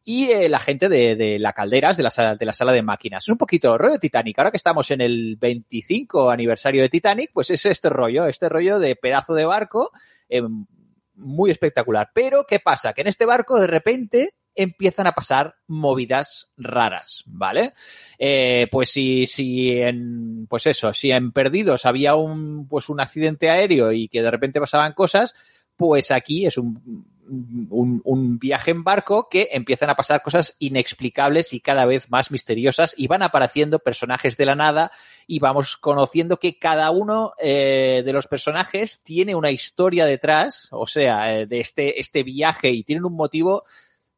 [0.04, 3.24] y la gente de, de la calderas de la, sala, de la sala de máquinas.
[3.24, 4.40] Es un poquito rollo Titanic.
[4.40, 8.80] Ahora que estamos en el 25 aniversario de Titanic, pues es este rollo, este rollo
[8.80, 9.92] de pedazo de barco
[10.28, 10.42] eh,
[11.14, 12.10] muy espectacular.
[12.12, 12.94] Pero, ¿qué pasa?
[12.94, 17.74] Que en este barco de repente empiezan a pasar movidas raras, ¿vale?
[18.18, 23.92] Eh, pues si, si en, pues eso, si Perdidos había un, pues un accidente aéreo
[23.92, 25.34] y que de repente pasaban cosas,
[25.76, 27.06] pues aquí es un,
[27.70, 32.32] un, un, viaje en barco que empiezan a pasar cosas inexplicables y cada vez más
[32.32, 34.92] misteriosas y van apareciendo personajes de la nada
[35.28, 40.88] y vamos conociendo que cada uno eh, de los personajes tiene una historia detrás, o
[40.88, 43.64] sea, eh, de este, este viaje y tienen un motivo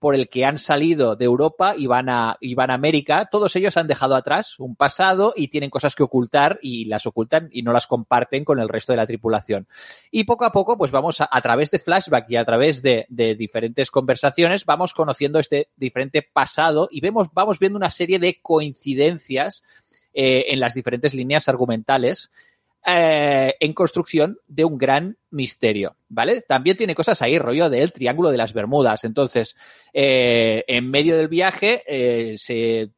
[0.01, 3.55] por el que han salido de Europa y van a, y van a América, todos
[3.55, 7.61] ellos han dejado atrás un pasado y tienen cosas que ocultar y las ocultan y
[7.61, 9.67] no las comparten con el resto de la tripulación.
[10.09, 13.35] Y poco a poco, pues vamos a, través de flashback y a través de, de,
[13.35, 19.61] diferentes conversaciones, vamos conociendo este diferente pasado y vemos, vamos viendo una serie de coincidencias
[20.15, 22.31] eh, en las diferentes líneas argumentales
[22.83, 26.41] eh, en construcción de un gran misterio, ¿vale?
[26.41, 29.03] También tiene cosas ahí, rollo del Triángulo de las Bermudas.
[29.03, 29.55] Entonces,
[29.93, 32.89] eh, en medio del viaje eh, se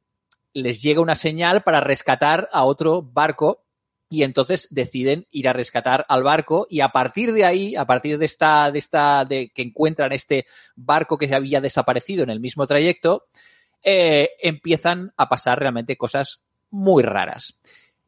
[0.53, 3.65] les llega una señal para rescatar a otro barco
[4.07, 8.17] y entonces deciden ir a rescatar al barco y a partir de ahí, a partir
[8.17, 10.45] de esta, de esta, de que encuentran este
[10.77, 13.25] barco que se había desaparecido en el mismo trayecto,
[13.83, 17.57] empiezan a pasar realmente cosas muy raras.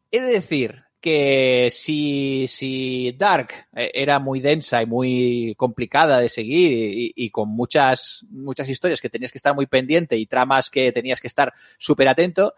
[0.10, 6.30] He de decir que si, si Dark eh, era muy densa y muy complicada de
[6.30, 10.72] seguir y, y, con muchas, muchas historias que tenías que estar muy pendiente y tramas
[10.72, 12.56] que tenías que estar súper atento,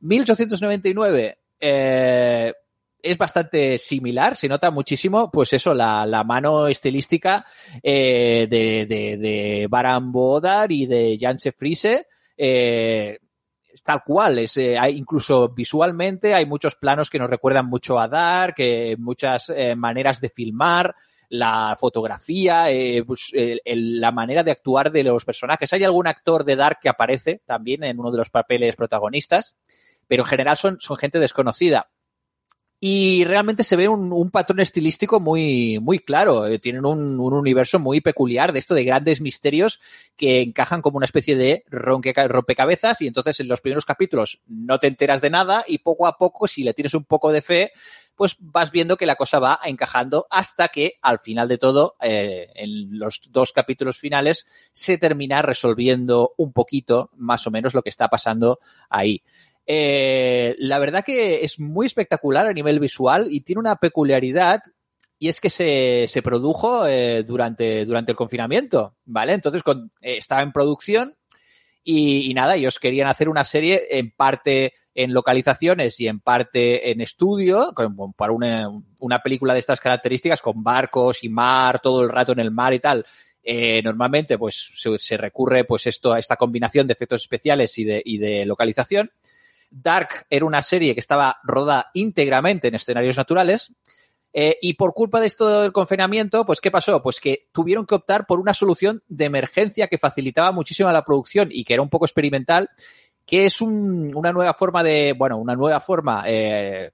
[0.00, 2.54] 1899 eh,
[3.02, 7.44] es bastante similar, se nota muchísimo, pues eso, la, la mano estilística
[7.82, 12.06] eh, de, de, de Baran Bodar y de Janse Friese.
[12.38, 13.18] Eh,
[13.82, 18.08] tal cual, es, eh, hay incluso visualmente hay muchos planos que nos recuerdan mucho a
[18.08, 20.94] Dark, eh, muchas eh, maneras de filmar,
[21.28, 22.66] la fotografía,
[23.06, 23.32] pues,
[23.64, 25.72] la manera de actuar de los personajes.
[25.72, 29.54] Hay algún actor de Dark que aparece también en uno de los papeles protagonistas,
[30.06, 31.88] pero en general son, son gente desconocida
[32.84, 36.48] y realmente se ve un, patrón estilístico muy, muy claro.
[36.48, 39.80] Eh, tienen un, un, universo muy peculiar de esto de grandes misterios
[40.16, 44.88] que encajan como una especie de rompecabezas y entonces en los primeros capítulos no te
[44.88, 47.70] enteras de nada y poco a poco, si le tienes un poco de fe,
[48.16, 52.48] pues vas viendo que la cosa va encajando hasta que al final de todo, eh,
[52.56, 57.90] en los dos capítulos finales, se termina resolviendo un poquito más o menos lo que
[57.90, 58.58] está pasando
[58.90, 59.22] ahí.
[59.66, 64.60] Eh, la verdad que es muy espectacular a nivel visual y tiene una peculiaridad
[65.18, 69.34] y es que se, se produjo eh, durante, durante el confinamiento, ¿vale?
[69.34, 69.62] Entonces
[70.00, 71.14] eh, estaba en producción
[71.84, 77.00] y, nada, ellos querían hacer una serie en parte en localizaciones y en parte en
[77.00, 78.68] estudio, con, para una,
[79.00, 82.74] una película de estas características con barcos y mar, todo el rato en el mar
[82.74, 83.04] y tal.
[83.82, 88.02] Normalmente pues se, se, recurre pues esto a esta combinación de efectos especiales y de,
[88.04, 89.10] y de localización.
[89.72, 93.72] Dark era una serie que estaba rodada íntegramente en escenarios naturales.
[94.34, 97.02] Eh, y por culpa de esto del confinamiento, pues ¿qué pasó?
[97.02, 101.48] Pues que tuvieron que optar por una solución de emergencia que facilitaba muchísimo la producción
[101.52, 102.70] y que era un poco experimental,
[103.26, 106.90] que es un, una nueva forma de, bueno, una nueva forma eh,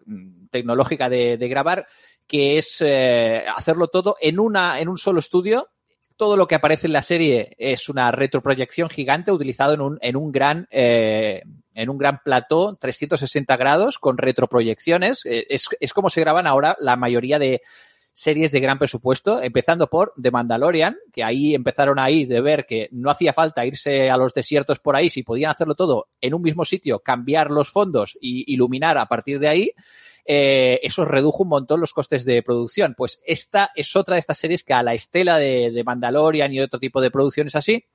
[0.51, 1.87] tecnológica de, de, grabar,
[2.27, 5.69] que es eh, hacerlo todo en una, en un solo estudio.
[6.19, 10.17] Todo lo que aparece en la serie es una retroproyección gigante utilizado en un, en
[10.17, 11.43] un gran eh,
[11.75, 15.25] en un gran plató 360 grados con retroproyecciones.
[15.25, 17.63] Eh, es, es como se graban ahora la mayoría de
[18.13, 22.89] series de gran presupuesto, empezando por The Mandalorian, que ahí empezaron ahí de ver que
[22.91, 26.43] no hacía falta irse a los desiertos por ahí, si podían hacerlo todo en un
[26.43, 29.71] mismo sitio, cambiar los fondos y iluminar a partir de ahí.
[30.31, 32.95] Eh, eso redujo un montón los costes de producción.
[32.95, 36.61] Pues esta es otra de estas series que a la estela de, de Mandalorian y
[36.61, 37.87] otro tipo de producciones así,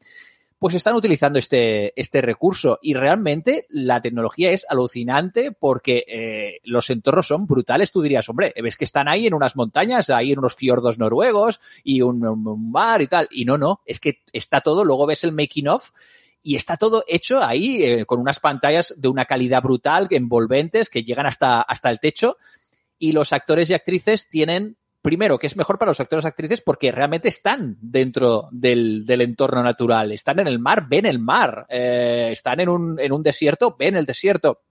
[0.58, 6.89] pues están utilizando este, este recurso y realmente la tecnología es alucinante porque eh, los
[6.89, 7.91] entornos son brutales.
[7.91, 11.60] Tú dirías, hombre, ves que están ahí en unas montañas, ahí en unos fiordos noruegos
[11.84, 13.28] y un, un mar y tal.
[13.30, 15.91] Y no, no, es que está todo, luego ves el making of
[16.44, 21.04] y está todo hecho ahí eh, con unas pantallas de una calidad brutal, envolventes, que
[21.04, 22.38] llegan hasta, hasta el techo
[23.00, 26.62] y los actores y actrices tienen primero, que es mejor para los actores y actrices
[26.62, 30.12] porque realmente están dentro del, del, entorno natural.
[30.12, 31.66] Están en el mar, ven el mar.
[31.70, 34.62] Eh, están en un, en un desierto, ven el desierto.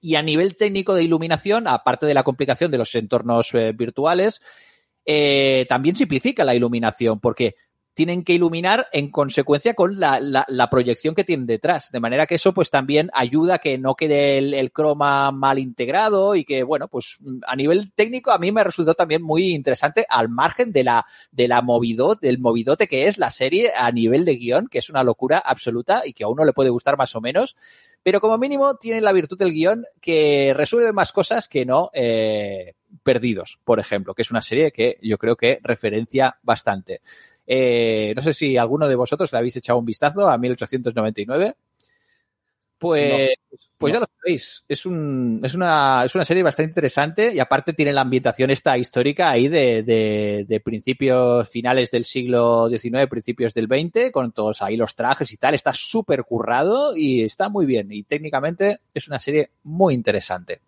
[0.00, 4.40] Y a nivel técnico de iluminación, aparte de la complicación de los entornos eh, virtuales,
[5.68, 7.56] también simplifica la iluminación porque
[8.00, 11.90] tienen que iluminar en consecuencia con la, proyección que tienen detrás.
[11.92, 15.58] De manera que eso pues también ayuda a que no quede el, el, croma mal
[15.58, 20.06] integrado y que, bueno, pues a nivel técnico a mí me resultó también muy interesante
[20.08, 21.46] al margen de la, de
[22.22, 26.00] del movidote que es la serie a nivel de guion, que es una locura absoluta
[26.06, 27.54] y que a uno le puede gustar más o menos
[28.02, 32.72] pero como mínimo tiene la virtud del guion que resuelve más cosas que no eh,
[33.04, 37.02] Perdidos, por ejemplo, que es una serie que yo creo que referencia bastante.
[37.52, 41.56] Eh, no sé si alguno de vosotros le habéis echado un vistazo a 1899.
[42.78, 43.10] Pues,
[43.50, 43.98] no, pues no.
[43.98, 44.64] ya lo sabéis.
[44.68, 48.78] Es, un, es, una, es una serie bastante interesante y aparte tiene la ambientación esta
[48.78, 54.62] histórica ahí de, de, de principios finales del siglo XIX, principios del XX, con todos
[54.62, 55.54] ahí los trajes y tal.
[55.54, 57.90] Está súper currado y está muy bien.
[57.90, 60.60] Y técnicamente es una serie muy interesante.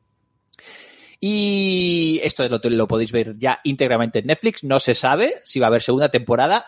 [1.25, 4.65] Y esto lo, lo, podéis ver ya íntegramente en Netflix.
[4.65, 6.67] No se sabe si va a haber segunda temporada.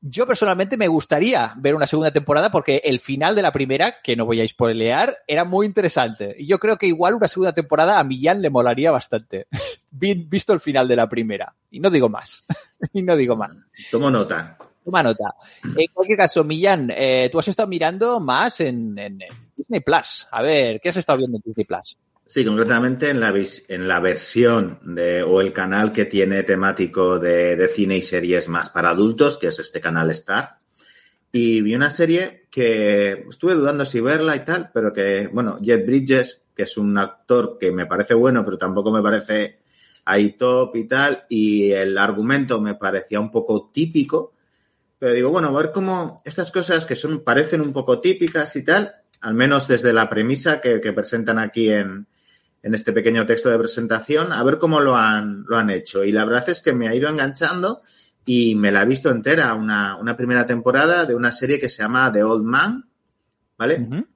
[0.00, 4.16] Yo personalmente me gustaría ver una segunda temporada porque el final de la primera, que
[4.16, 6.34] no voy a spoilear, era muy interesante.
[6.38, 9.48] Y yo creo que igual una segunda temporada a Millán le molaría bastante,
[9.90, 11.54] visto el final de la primera.
[11.70, 12.46] Y no digo más.
[12.94, 13.54] y no digo más.
[13.90, 14.56] Tomo nota.
[14.82, 15.34] Toma nota.
[15.62, 18.94] En cualquier caso, Millán, eh, tú has estado mirando más en,
[19.54, 20.26] Disney Plus.
[20.30, 21.98] A ver, ¿qué has estado viendo en Disney Plus?
[22.30, 23.34] Sí, concretamente en la,
[23.66, 28.46] en la versión de, o el canal que tiene temático de, de, cine y series
[28.46, 30.60] más para adultos, que es este canal Star.
[31.32, 35.84] Y vi una serie que estuve dudando si verla y tal, pero que, bueno, Jeff
[35.84, 39.58] Bridges, que es un actor que me parece bueno, pero tampoco me parece
[40.04, 44.34] ahí top y tal, y el argumento me parecía un poco típico,
[45.00, 48.62] pero digo, bueno, a ver cómo estas cosas que son, parecen un poco típicas y
[48.62, 52.06] tal, al menos desde la premisa que, que presentan aquí en,
[52.62, 56.04] en este pequeño texto de presentación, a ver cómo lo han, lo han hecho.
[56.04, 57.82] Y la verdad es que me ha ido enganchando
[58.24, 61.82] y me la he visto entera, una, una primera temporada de una serie que se
[61.82, 62.88] llama The Old Man,
[63.56, 63.76] ¿vale?
[63.80, 64.06] Uh -huh.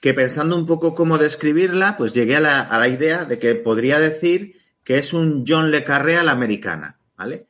[0.00, 3.54] Que pensando un poco cómo describirla, pues llegué a la, a la, idea de que
[3.54, 7.46] podría decir que es un John Le Carré a la americana, ¿vale?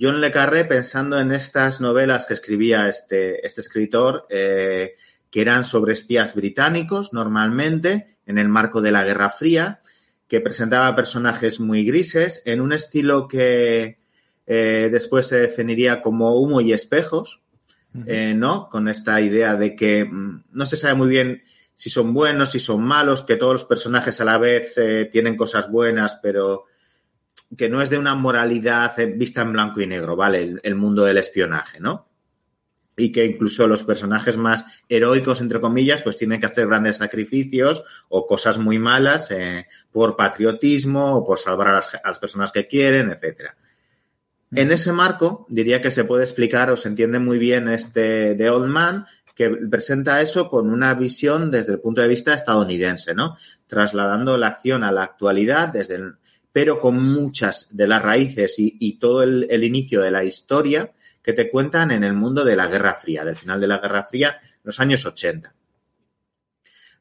[0.00, 4.96] John Le Carré pensando en estas novelas que escribía este, este escritor, eh,
[5.30, 9.80] que eran sobre espías británicos normalmente, en el marco de la Guerra Fría,
[10.28, 13.98] que presentaba personajes muy grises, en un estilo que
[14.46, 17.40] eh, después se definiría como humo y espejos,
[17.94, 18.04] uh -huh.
[18.06, 18.68] eh, ¿no?
[18.68, 21.42] Con esta idea de que mmm, no se sabe muy bien
[21.74, 25.36] si son buenos, si son malos, que todos los personajes a la vez eh, tienen
[25.36, 26.66] cosas buenas, pero
[27.56, 30.42] que no es de una moralidad vista en blanco y negro, ¿vale?
[30.42, 32.09] El, el mundo del espionaje, ¿no?
[33.00, 37.82] Y que incluso los personajes más heroicos, entre comillas, pues tienen que hacer grandes sacrificios
[38.08, 42.52] o cosas muy malas eh, por patriotismo o por salvar a las, a las personas
[42.52, 43.56] que quieren, etcétera.
[44.52, 48.50] En ese marco, diría que se puede explicar o se entiende muy bien este The
[48.50, 53.36] Old Man, que presenta eso con una visión desde el punto de vista estadounidense, ¿no?
[53.66, 56.14] Trasladando la acción a la actualidad, desde el,
[56.52, 60.92] pero con muchas de las raíces y, y todo el, el inicio de la historia
[61.22, 64.04] que te cuentan en el mundo de la Guerra Fría, del final de la Guerra
[64.04, 65.54] Fría, los años 80.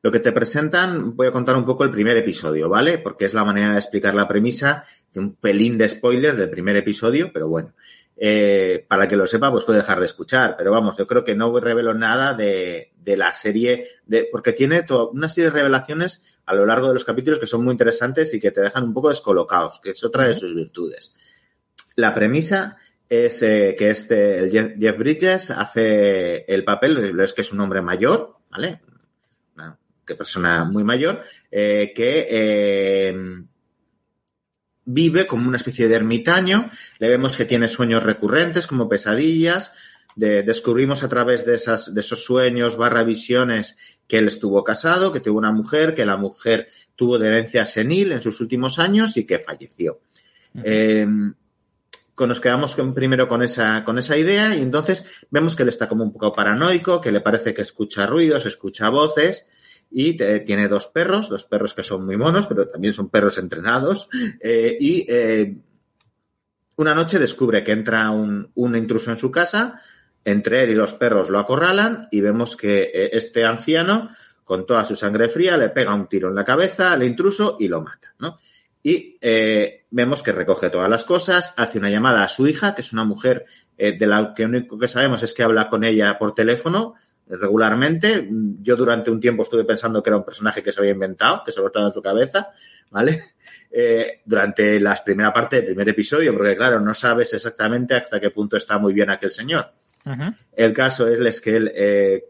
[0.01, 2.99] Lo que te presentan, voy a contar un poco el primer episodio, ¿vale?
[2.99, 6.77] Porque es la manera de explicar la premisa, de un pelín de spoiler del primer
[6.77, 7.73] episodio, pero bueno,
[8.15, 10.55] eh, para que lo sepa, pues puede dejar de escuchar.
[10.57, 14.83] Pero vamos, yo creo que no revelo nada de, de la serie, de, porque tiene
[14.83, 18.33] todo, una serie de revelaciones a lo largo de los capítulos que son muy interesantes
[18.33, 21.13] y que te dejan un poco descolocados, que es otra de sus virtudes.
[21.95, 22.77] La premisa
[23.09, 27.59] es eh, que este, el Jeff, Jeff, Bridges hace el papel, es que es un
[27.59, 28.81] hombre mayor, ¿vale?
[29.55, 33.15] Una que persona muy mayor, eh, que eh,
[34.85, 39.71] vive como una especie de ermitaño, le vemos que tiene sueños recurrentes como pesadillas,
[40.15, 43.75] de, descubrimos a través de, esas, de esos sueños barra visiones
[44.07, 48.21] que él estuvo casado, que tuvo una mujer, que la mujer tuvo demencia senil en
[48.21, 50.01] sus últimos años y que falleció.
[50.53, 50.63] Uh -huh.
[50.65, 51.07] eh,
[52.27, 53.83] nos quedamos primero con esa,
[54.17, 57.61] idea y entonces vemos que él está como un poco paranoico, que le parece que
[57.61, 59.47] escucha ruidos, escucha voces
[59.91, 64.07] y tiene dos perros, dos perros que son muy monos, pero también son perros entrenados
[64.39, 65.55] eh, y eh,
[66.77, 69.81] una noche descubre que entra un, intruso en su casa,
[70.23, 74.85] entre él y los perros lo acorralan y vemos que eh, este anciano con toda
[74.85, 78.15] su sangre fría le pega un tiro en la cabeza al intruso y lo mata.
[78.81, 82.81] Y eh, vemos que recoge todas las cosas, hace una llamada a su hija, que
[82.81, 83.45] es una mujer
[83.77, 86.95] eh, de la que lo único que sabemos es que habla con ella por teléfono,
[87.29, 88.27] regularmente.
[88.61, 91.51] Yo durante un tiempo estuve pensando que era un personaje que se había inventado, que
[91.51, 92.49] se lo estaba en su cabeza,
[92.89, 93.21] ¿vale?
[93.71, 98.31] Eh, durante la primera parte del primer episodio, porque claro, no sabes exactamente hasta qué
[98.31, 99.71] punto está muy bien aquel señor.
[100.53, 102.25] El caso es, es que él eh,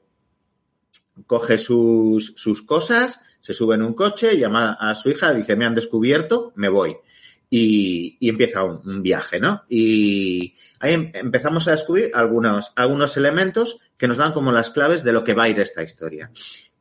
[1.27, 5.65] coge sus, sus cosas, se sube en un coche, llama a su hija, dice, me
[5.65, 6.97] han descubierto, me voy.
[7.49, 9.63] Y, y empieza un, viaje, ¿no?
[9.69, 15.03] Y ahí em- empezamos a descubrir algunos, algunos elementos que nos dan como las claves
[15.03, 16.31] de lo que va a ir esta historia.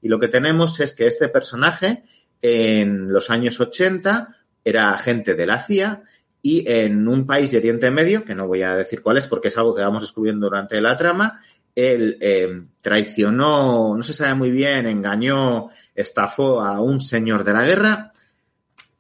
[0.03, 2.05] Y lo que tenemos es que este personaje
[2.43, 6.03] en los años 80 era agente de la CIA
[6.43, 9.49] y en un país de Oriente Medio, que no voy a decir cuál es porque
[9.49, 11.41] es algo que vamos descubriendo durante la trama,
[11.75, 15.71] él eh, traicionó, no se sabe muy bien, engañó,
[16.01, 18.13] estafó a un señor de la guerra,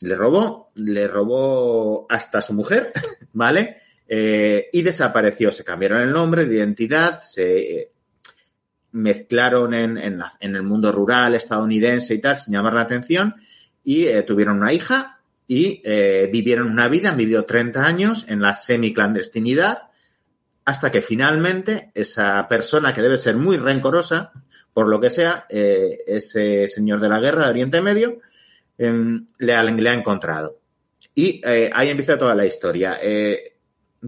[0.00, 2.92] le robó, le robó hasta su mujer,
[3.32, 3.78] ¿vale?
[4.08, 5.52] Eh, y desapareció.
[5.52, 7.92] Se cambiaron el nombre de identidad, se eh,
[8.92, 13.36] mezclaron en, en, el mundo rural estadounidense y tal, sin llamar la atención,
[13.84, 15.82] y eh, tuvieron una hija y
[16.30, 19.88] vivieron una vida, vivió 30 años en la semiclandestinidad,
[20.66, 24.32] hasta que finalmente esa persona que debe ser muy rencorosa,
[24.78, 28.20] por lo que sea, eh, ese señor de la guerra de Oriente Medio,
[28.78, 30.60] em, le, ha, le ha encontrado.
[31.16, 32.96] Y eh, ahí empieza toda la historia.
[33.02, 33.56] Eh,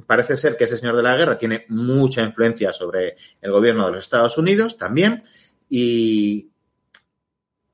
[0.06, 3.90] parece ser que ese señor de la guerra tiene mucha influencia sobre el gobierno de
[3.94, 5.24] los Estados Unidos también
[5.68, 6.50] y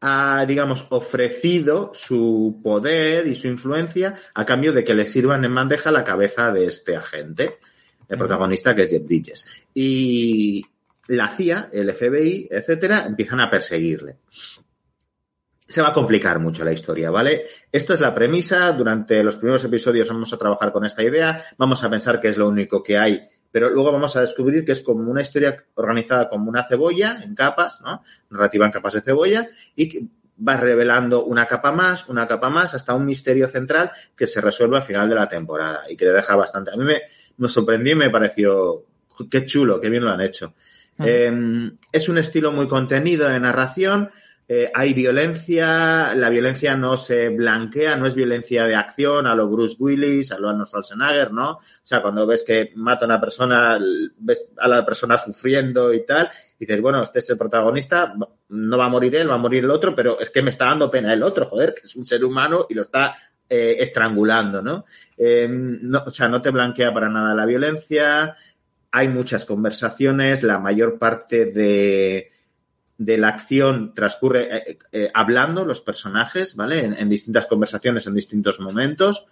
[0.01, 5.55] ha, digamos, ofrecido su poder y su influencia a cambio de que le sirvan en
[5.55, 7.59] bandeja la cabeza de este agente,
[8.09, 9.45] el protagonista que es Jeff Bridges.
[9.75, 10.65] Y
[11.09, 14.19] la CIA, el FBI, etcétera, empiezan a perseguirle
[15.67, 17.47] se va a complicar mucho la historia, ¿vale?
[17.73, 18.71] Esto es la premisa.
[18.73, 21.43] Durante los primeros episodios vamos a trabajar con esta idea.
[21.59, 24.73] Vamos a pensar que es lo único que hay, pero luego vamos a descubrir que
[24.73, 28.03] es como una historia organizada como una cebolla en capas, ¿no?
[28.31, 30.05] Narrativa en capas de cebolla y que
[30.47, 34.77] va revelando una capa más, una capa más, hasta un misterio central que se resuelve
[34.77, 36.71] al final de la temporada y que te deja bastante.
[36.71, 37.03] A mí me,
[37.39, 38.85] me sorprendió y me pareció
[39.29, 40.55] qué chulo, qué bien lo han hecho.
[40.99, 44.11] Eh, es un estilo muy contenido de narración.
[44.49, 49.49] Eh, hay violencia, la violencia no se blanquea, no es violencia de acción a lo
[49.49, 51.51] Bruce Willis, a lo Arnold Schwarzenegger, ¿no?
[51.55, 53.77] O sea, cuando ves que mata a una persona,
[54.19, 56.31] ves a la persona sufriendo y tal,
[56.61, 58.15] dices, bueno, este es el protagonista,
[58.49, 60.67] no va a morir él, va a morir el otro, pero es que me está
[60.67, 63.17] dando pena el otro, joder, que es un ser humano y lo está
[63.49, 64.85] eh, estrangulando.
[65.17, 68.37] Eh, no, O sea, no te blanquea para nada la violencia,
[68.91, 72.31] hay muchas conversaciones, la mayor parte de
[72.99, 76.79] de la acción transcurre eh, eh, hablando los personajes, ¿vale?
[76.81, 79.27] En, distintas conversaciones, en distintos momentos,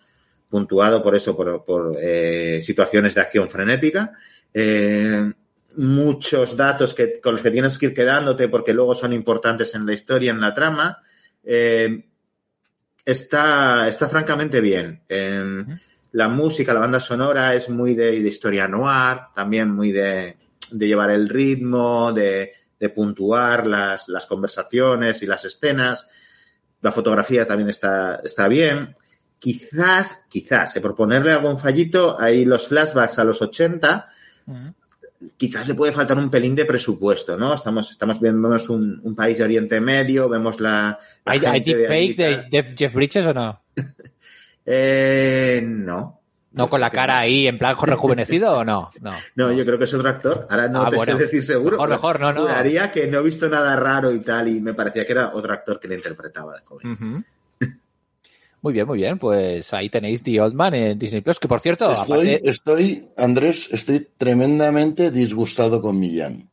[0.48, 4.12] puntuado por eso, por, eh, situaciones de acción frenética.
[5.76, 9.84] Muchos datos que, con los que tienes que ir quedándote porque luego son importantes en
[9.86, 11.02] la historia, en la trama.
[13.04, 15.02] Está, está francamente bien.
[16.14, 20.36] La música, la banda sonora es muy de, de historia noir, también muy de,
[20.70, 26.08] de llevar el ritmo, de, de puntuar las, las, conversaciones y las escenas.
[26.82, 28.94] La fotografía también está, está bien.
[29.40, 34.08] Quizás, quizás, eh, por ponerle algún fallito, hay los flashbacks a los 80.
[34.46, 34.74] Uh -huh.
[35.36, 37.54] Quizás le puede faltar un pelín de presupuesto, ¿no?
[37.54, 40.96] Estamos, estamos viendo un, un país de Oriente Medio, vemos la.
[41.24, 43.60] la ¿Hay, ¿hay deepfake de, de Jeff Bridges o no?
[44.66, 46.20] eh, no.
[46.52, 48.92] ¿No con la cara ahí en plan rejuvenecido o no?
[49.00, 50.46] No, no, yo creo que es otro actor.
[50.48, 51.16] Ahora no Ah, te bueno.
[51.18, 51.72] sé decir seguro.
[51.72, 52.42] Mejor, mejor, no, no.
[52.42, 55.52] Juraría que no he visto nada raro y tal, y me parecía que era otro
[55.52, 57.24] actor que le interpretaba de joven.
[58.62, 59.18] Muy bien, muy bien.
[59.18, 63.04] Pues ahí tenéis The Old Man en Disney Plus, que por cierto, Estoy, aparte- estoy,
[63.16, 66.48] Andrés, estoy tremendamente disgustado con Millán.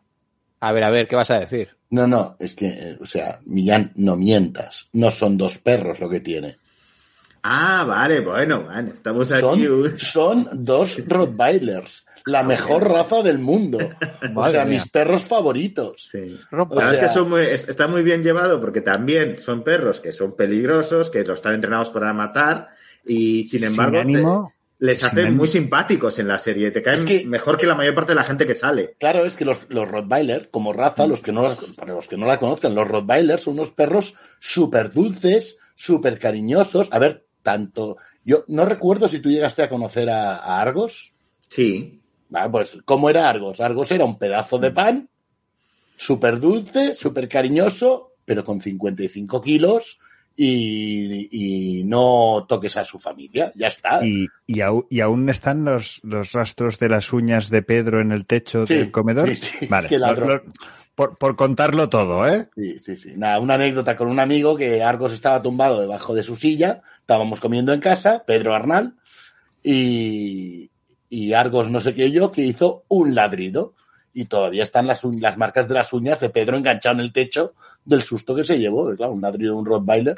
[0.60, 1.70] a ver, a ver, ¿qué vas a decir?
[1.92, 4.88] No, no, es que, eh, o sea, Millán, no mientas.
[4.94, 6.58] No son dos perros lo que tiene.
[7.44, 9.66] Ah, vale, bueno, vale, estamos aquí.
[9.66, 12.06] Son, son dos Rottweilers.
[12.26, 13.80] La mejor raza del mundo.
[14.36, 14.76] O sea, mía.
[14.76, 16.08] mis perros favoritos.
[16.12, 16.38] Sí.
[16.52, 20.00] Verdad sea- es que son muy- es- está muy bien llevado porque también son perros
[20.00, 22.70] que son peligrosos, que los están entrenados para matar
[23.06, 24.54] y sin embargo Sin ánimo.
[24.78, 25.38] te- les hacen ánimo.
[25.38, 26.70] muy simpáticos en la serie.
[26.70, 28.96] Te caen Es que- mejor que la mayor parte de la gente que sale.
[29.00, 32.18] Claro, es que los, los Rottweiler, como raza, los que no las- para los que
[32.18, 36.88] no la conocen, los Rottweiler son unos perros súper dulces, súper cariñosos.
[36.92, 37.98] A ver, tanto.
[38.26, 41.14] Yo no recuerdo si tú llegaste a conocer a, a Argos.
[41.48, 42.00] Sí.
[42.34, 43.60] Va, pues, ¿cómo era Argos?
[43.60, 45.10] Argos era un pedazo de pan,
[45.98, 50.00] súper dulce, súper cariñoso, pero con 55 kilos
[50.36, 51.28] y,
[51.80, 53.52] y no toques a su familia.
[53.56, 54.06] Ya está.
[54.06, 58.12] Y, y, au- y aún están los, los rastros de las uñas de Pedro en
[58.14, 59.28] el techo Sí, del comedor.
[59.28, 59.88] sí, sí, vale.
[59.88, 60.00] es que
[61.18, 62.50] por, contarlo todo, ¿eh?
[62.56, 63.14] Sí, sí, sí.
[63.16, 67.40] Nada, una anécdota con un amigo que Argos estaba tumbado debajo de su silla, estábamos
[67.40, 68.96] comiendo en casa, Pedro Arnal,
[69.64, 70.70] y,
[71.10, 73.74] y Argos no sé qué yo, que hizo un ladrido.
[74.14, 77.54] Y todavía están las, las marcas de las uñas de Pedro enganchado en el techo
[77.86, 78.94] del susto que se llevó.
[78.96, 80.16] Claro, un ladrido de un Rottweiler.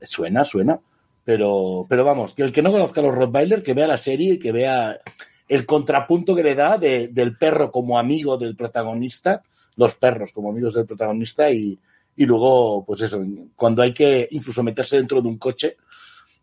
[0.00, 0.78] Suena, suena.
[1.24, 4.34] Pero, pero vamos, que el que no conozca a los Rottweiler, que vea la serie
[4.34, 5.00] y que vea
[5.48, 9.42] el contrapunto que le da de- del perro como amigo del protagonista,
[9.76, 11.78] los perros como amigos del protagonista y,
[12.16, 13.22] y luego, pues eso,
[13.54, 15.76] cuando hay que incluso meterse dentro de un coche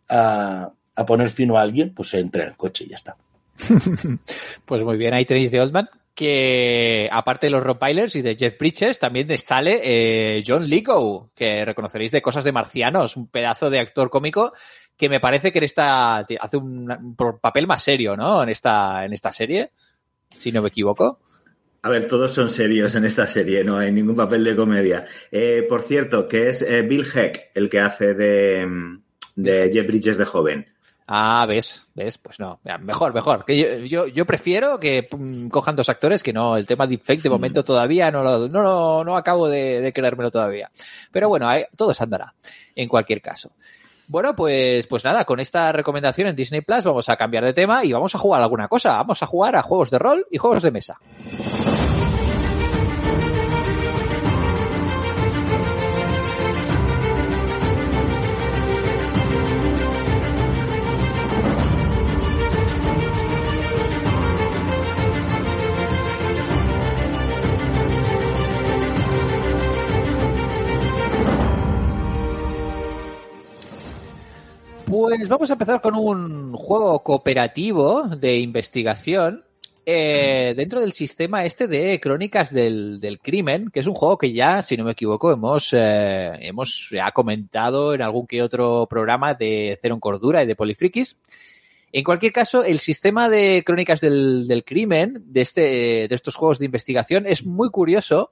[0.09, 3.17] a, a poner fino a alguien, pues se entra en el coche y ya está.
[4.65, 8.57] Pues muy bien, ahí tenéis de Oldman, que aparte de los Rottweilers y de Jeff
[8.57, 13.79] Bridges, también sale eh, John Lithgow, que reconoceréis de Cosas de Marcianos, un pedazo de
[13.79, 14.53] actor cómico
[14.95, 18.43] que me parece que en esta, hace un, un papel más serio, ¿no?
[18.43, 19.71] En esta, en esta serie,
[20.37, 21.19] si no me equivoco.
[21.83, 25.03] A ver, todos son serios en esta serie, no hay ningún papel de comedia.
[25.31, 29.01] Eh, por cierto, que es eh, Bill Heck el que hace de, mm,
[29.35, 30.65] de Jeff Bridges de joven.
[31.05, 33.43] Ah, ves, ves, pues no, mejor, mejor.
[33.43, 37.21] Que yo, yo, yo prefiero que mm, cojan dos actores que no, el tema deepfake
[37.21, 40.71] de momento todavía no lo, no, lo- no acabo de, de creérmelo todavía.
[41.11, 42.33] Pero bueno, ahí- todo se andará,
[42.73, 43.51] en cualquier caso.
[44.07, 47.83] Bueno, pues, pues nada, con esta recomendación en Disney Plus vamos a cambiar de tema
[47.85, 48.93] y vamos a jugar alguna cosa.
[48.93, 50.99] Vamos a jugar a juegos de rol y juegos de mesa.
[75.15, 79.45] Pues vamos a empezar con un juego cooperativo de investigación
[79.85, 84.33] eh, dentro del sistema este de Crónicas del, del Crimen, que es un juego que
[84.33, 89.35] ya, si no me equivoco, hemos, eh, hemos ya comentado en algún que otro programa
[89.35, 91.15] de Cero en Cordura y de Polifrikis.
[91.91, 95.61] En cualquier caso, el sistema de Crónicas del, del Crimen de, este,
[96.07, 98.31] de estos juegos de investigación es muy curioso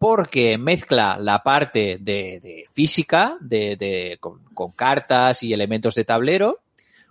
[0.00, 6.60] porque mezcla la parte de, física, de, de- con, cartas y elementos de tablero,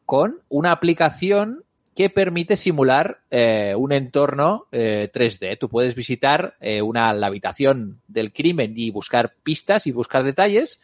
[0.08, 1.64] con una aplicación
[1.96, 5.60] que permite simular eh, un entorno eh, 3D.
[5.60, 10.80] Tú puedes visitar eh, una, la habitación del crimen y buscar pistas y buscar detalles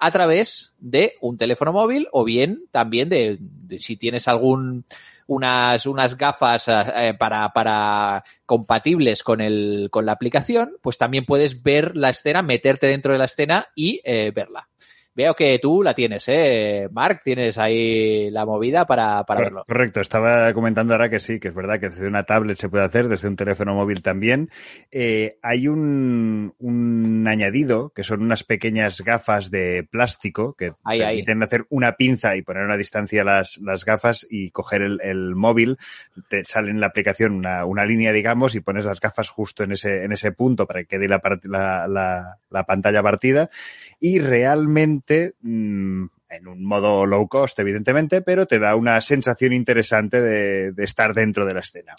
[0.00, 3.38] a través de un teléfono móvil o bien también de
[3.78, 4.84] si tienes algún
[5.26, 11.62] unas, unas gafas eh, para, para compatibles con, el, con la aplicación, pues también puedes
[11.62, 14.68] ver la escena, meterte dentro de la escena y eh, verla.
[15.16, 16.88] Veo que tú la tienes, ¿eh?
[16.90, 19.64] Mark, tienes ahí la movida para, para verlo.
[19.66, 22.84] Correcto, estaba comentando ahora que sí, que es verdad que desde una tablet se puede
[22.84, 24.50] hacer, desde un teléfono móvil también.
[24.90, 31.16] Eh, hay un, un añadido que son unas pequeñas gafas de plástico que Ahí, ahí.
[31.16, 35.00] permiten hacer una pinza y poner a una distancia las, las gafas y coger el,
[35.02, 35.78] el móvil.
[36.28, 39.72] Te sale en la aplicación una, una línea, digamos, y pones las gafas justo en
[39.72, 41.20] ese, en ese punto para que quede la,
[41.86, 43.48] la, la pantalla partida.
[44.00, 50.20] Y realmente, mm, en un modo low cost, evidentemente, pero te da una sensación interesante
[50.20, 51.94] de, de estar dentro de la escena.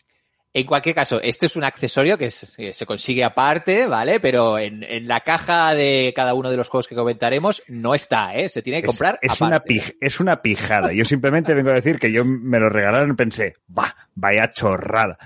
[0.53, 4.21] En cualquier caso, este es un accesorio que se, que se consigue aparte, ¿vale?
[4.21, 8.33] Pero en, en la caja de cada uno de los juegos que comentaremos no está,
[8.35, 8.47] ¿eh?
[8.47, 9.43] Se tiene que Es- comprar es, aparte.
[9.45, 10.93] una pij- es una pijada.
[10.93, 15.17] Yo simplemente vengo a decir que yo me lo regalaron y pensé, va, vaya chorrada.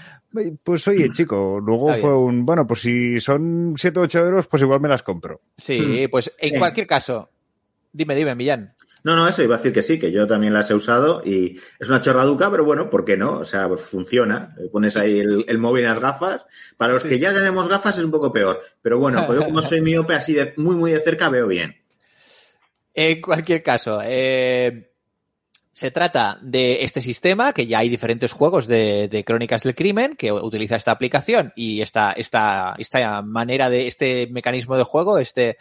[0.63, 2.23] Pues oye, chico, luego Está fue bien.
[2.23, 5.41] un, bueno, pues si son 7 o 8 euros, pues igual me las compro.
[5.57, 7.29] Sí, pues en cualquier caso,
[7.91, 8.75] dime, dime, Millán.
[9.01, 11.57] No, no, eso iba a decir que sí, que yo también las he usado y
[11.79, 13.39] es una chorraduca, pero bueno, ¿por qué no?
[13.39, 14.53] O sea, pues funciona.
[14.73, 16.45] Pones ahí el, el móvil en las gafas.
[16.75, 18.59] Para los que ya tenemos gafas es un poco peor.
[18.81, 21.77] Pero bueno, pues yo como soy miope así de muy, muy de cerca veo bien.
[22.93, 24.88] En cualquier caso, eh,
[25.71, 30.31] se trata de este sistema, que ya hay diferentes juegos de, crónicas del crimen que
[30.31, 35.57] utiliza esta aplicación y esta, esta, esta manera de, este mecanismo de juego, este,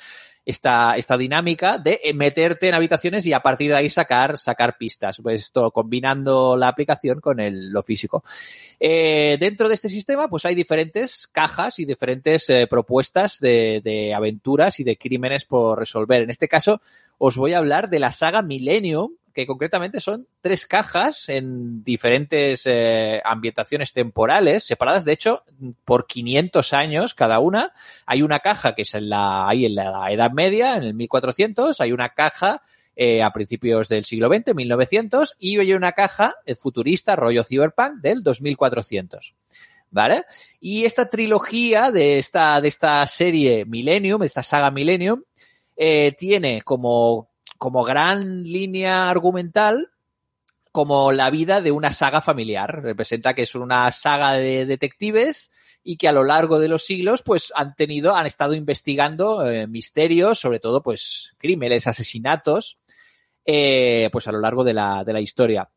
[0.49, 5.21] esta, esta dinámica de meterte en habitaciones y a partir de ahí sacar, sacar pistas.
[5.23, 8.25] Pues esto combinando la aplicación con el, lo físico.
[8.81, 14.15] Eh, dentro de este sistema, pues hay diferentes cajas y diferentes eh, propuestas de, de
[14.15, 16.23] aventuras y de crímenes por resolver.
[16.23, 16.81] En este caso,
[17.19, 22.63] os voy a hablar de la saga Millennium, que concretamente son tres cajas en diferentes
[22.67, 25.45] eh, ambientaciones temporales, separadas de hecho
[25.85, 27.73] por 500 años cada una.
[28.05, 31.81] Hay una caja que es en la, ahí en la Edad Media, en el 1400,
[31.81, 32.63] hay una caja
[32.97, 38.01] eh, a principios del siglo XX, 1900, y hay una caja eh, futurista, rollo cyberpunk,
[38.01, 39.37] del 2400.
[39.93, 40.25] ¿Vale?
[40.59, 45.23] Y esta trilogía de esta, de esta serie Millennium, esta saga Millennium,
[46.19, 47.29] tiene como,
[47.59, 49.91] como gran línea argumental
[50.73, 52.83] como la vida de una saga familiar.
[52.83, 55.51] Representa que es una saga de detectives
[55.83, 59.67] y que a lo largo de los siglos pues han tenido, han estado investigando eh,
[59.67, 62.79] misterios, sobre todo pues crímenes, asesinatos,
[63.45, 65.71] eh, pues a lo largo de la, de la historia.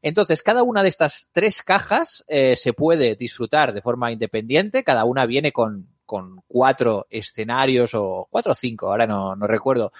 [0.00, 4.84] Entonces, cada una de estas tres cajas eh, se puede disfrutar de forma independiente.
[4.84, 9.92] Cada una viene con, con cuatro escenarios o cuatro o cinco, ahora no, no recuerdo,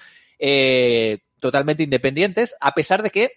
[1.39, 3.31] totalmente independientes, a pesar de que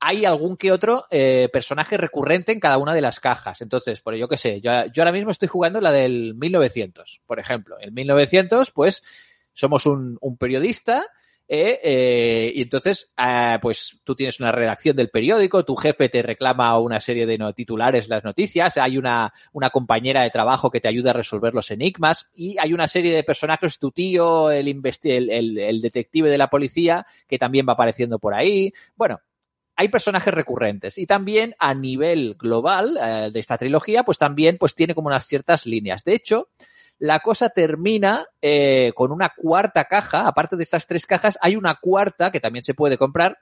[0.00, 3.60] hay algún que otro eh, personaje recurrente en cada una de las cajas.
[3.60, 7.38] Entonces, por yo que sé, yo, yo ahora mismo estoy jugando la del 1900, por
[7.38, 7.76] ejemplo.
[7.80, 9.02] En 1900, pues,
[9.52, 11.06] somos un periodista
[11.48, 16.22] eh, eh, y entonces, eh, pues tú tienes una redacción del periódico, tu jefe te
[16.22, 20.88] reclama una serie de titulares, las noticias, hay una, una compañera de trabajo que te
[20.88, 25.80] ayuda a resolver los enigmas y hay una serie de personajes, tu tío, el- el
[25.80, 28.72] detective de la policía, que también va apareciendo por ahí.
[28.96, 29.20] Bueno,
[29.76, 34.74] hay personajes recurrentes y también a nivel global eh, de esta trilogía, pues también pues
[34.74, 36.04] tiene como unas ciertas líneas.
[36.04, 36.48] De hecho,
[37.02, 41.74] la cosa termina eh, con una cuarta caja, aparte de estas tres cajas, hay una
[41.74, 43.38] cuarta que también se puede comprar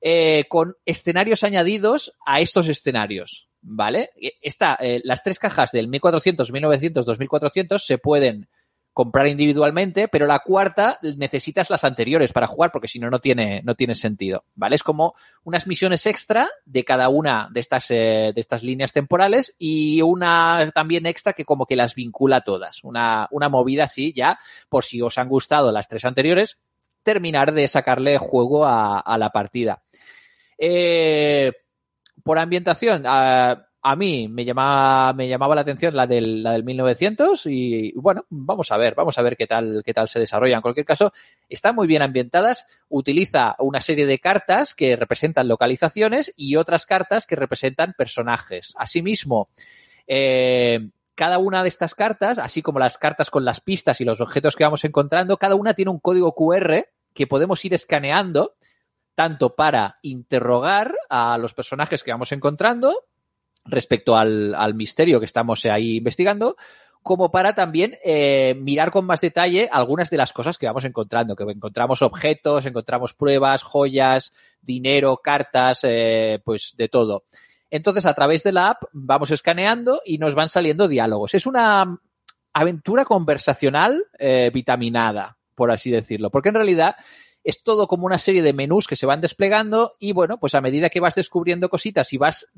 [0.00, 4.10] eh, con escenarios añadidos a estos escenarios, ¿vale?
[4.42, 8.48] Esta, eh, las tres cajas del 1400, 1900, 2400 se pueden
[8.98, 13.62] comprar individualmente, pero la cuarta necesitas las anteriores para jugar porque si no, no tiene,
[13.62, 14.74] no tiene sentido, ¿vale?
[14.74, 19.54] Es como unas misiones extra de cada una de estas, eh, de estas líneas temporales
[19.56, 22.82] y una también extra que como que las vincula todas.
[22.82, 26.58] Una, una movida así ya, por si os han gustado las tres anteriores,
[27.04, 29.80] terminar de sacarle juego a, a la partida.
[30.58, 31.52] Eh,
[32.24, 36.62] por ambientación, a, a mí me llamaba, me llamaba la atención la del, la del
[36.62, 40.56] 1900 y bueno, vamos a ver, vamos a ver qué tal, qué tal se desarrolla.
[40.56, 41.10] En cualquier caso,
[41.48, 47.26] están muy bien ambientadas, utiliza una serie de cartas que representan localizaciones y otras cartas
[47.26, 48.74] que representan personajes.
[48.76, 49.48] Asimismo,
[50.06, 54.20] eh, cada una de estas cartas, así como las cartas con las pistas y los
[54.20, 58.54] objetos que vamos encontrando, cada una tiene un código QR que podemos ir escaneando
[59.14, 62.94] tanto para interrogar a los personajes que vamos encontrando
[63.68, 66.56] respecto al, al misterio que estamos ahí investigando,
[67.02, 71.36] como para también eh, mirar con más detalle algunas de las cosas que vamos encontrando,
[71.36, 77.24] que encontramos objetos, encontramos pruebas, joyas, dinero, cartas, eh, pues de todo.
[77.70, 81.34] Entonces, a través de la app vamos escaneando y nos van saliendo diálogos.
[81.34, 81.98] Es una
[82.52, 86.96] aventura conversacional eh, vitaminada, por así decirlo, porque en realidad
[87.44, 90.60] es todo como una serie de menús que se van desplegando y bueno, pues a
[90.60, 92.48] medida que vas descubriendo cositas y vas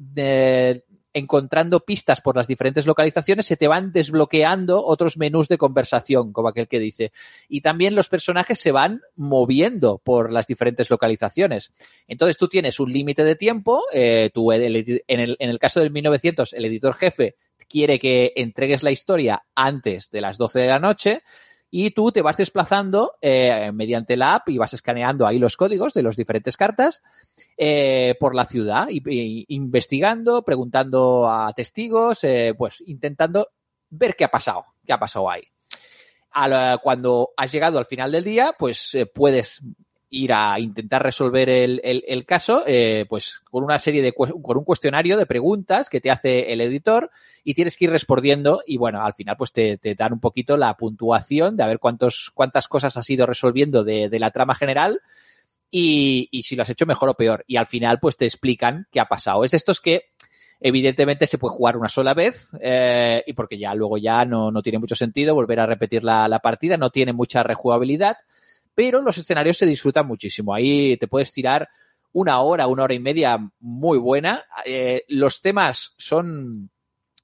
[1.13, 6.49] encontrando pistas por las diferentes localizaciones, se te van desbloqueando otros menús de conversación, como
[6.49, 7.13] aquel que dice.
[7.49, 11.73] Y también los personajes se van moviendo por las diferentes localizaciones.
[12.07, 16.53] Entonces tú tienes un límite de tiempo, eh, en, el, en el caso del 1900,
[16.53, 17.37] el editor jefe
[17.69, 21.23] quiere que entregues la historia antes de las 12 de la noche,
[21.71, 25.95] y tú te vas desplazando eh, mediante la app y vas escaneando ahí los códigos
[25.95, 27.01] de las diferentes cartas
[27.57, 33.49] eh, por la ciudad y, investigando, preguntando a testigos, eh, pues intentando
[33.91, 35.43] ver qué ha pasado, qué ha pasado ahí.
[36.83, 39.61] Cuando has llegado al final del día, pues eh, puedes
[40.11, 44.59] ir a intentar resolver el, el, el caso, eh, pues con una serie de, con
[44.59, 47.11] un cuestionario de preguntas que te hace el editor
[47.45, 50.57] y tienes que ir respondiendo y bueno, al final pues te, te dan un poquito
[50.57, 54.57] la puntuación de a ver cuántos, cuántas cosas has ido resolviendo de, de la trama
[54.57, 55.01] general
[55.71, 57.45] y, y, si lo has hecho mejor o peor.
[57.47, 59.45] Y al final pues te explican qué ha pasado.
[59.45, 60.07] Es de estos que
[60.59, 64.61] evidentemente se puede jugar una sola vez eh, y porque ya luego ya no, no
[64.61, 68.17] tiene mucho sentido volver a repetir la, la partida, no tiene mucha rejugabilidad
[68.75, 70.55] pero los escenarios se disfrutan muchísimo.
[70.55, 71.69] Ahí te puedes tirar
[72.13, 74.45] una hora, una hora y media muy buena.
[74.65, 76.71] Eh, los temas son,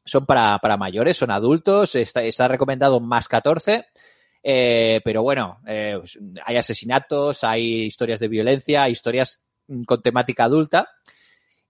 [0.05, 3.87] son para, para mayores, son adultos, está, está recomendado más 14.
[4.49, 6.01] Eh, pero bueno, eh,
[6.45, 9.41] hay asesinatos, hay historias de violencia, historias
[9.87, 10.89] con temática adulta.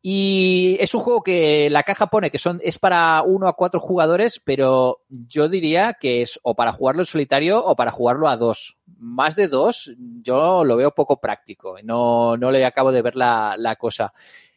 [0.08, 3.80] Y es un juego que la caja pone que son, es para uno a cuatro
[3.80, 8.36] jugadores, pero yo diría que es o para jugarlo en solitario o para jugarlo a
[8.36, 8.78] dos.
[9.00, 9.90] Más de dos,
[10.22, 11.78] yo lo veo poco práctico.
[11.82, 14.14] No, no le acabo de ver la, la cosa.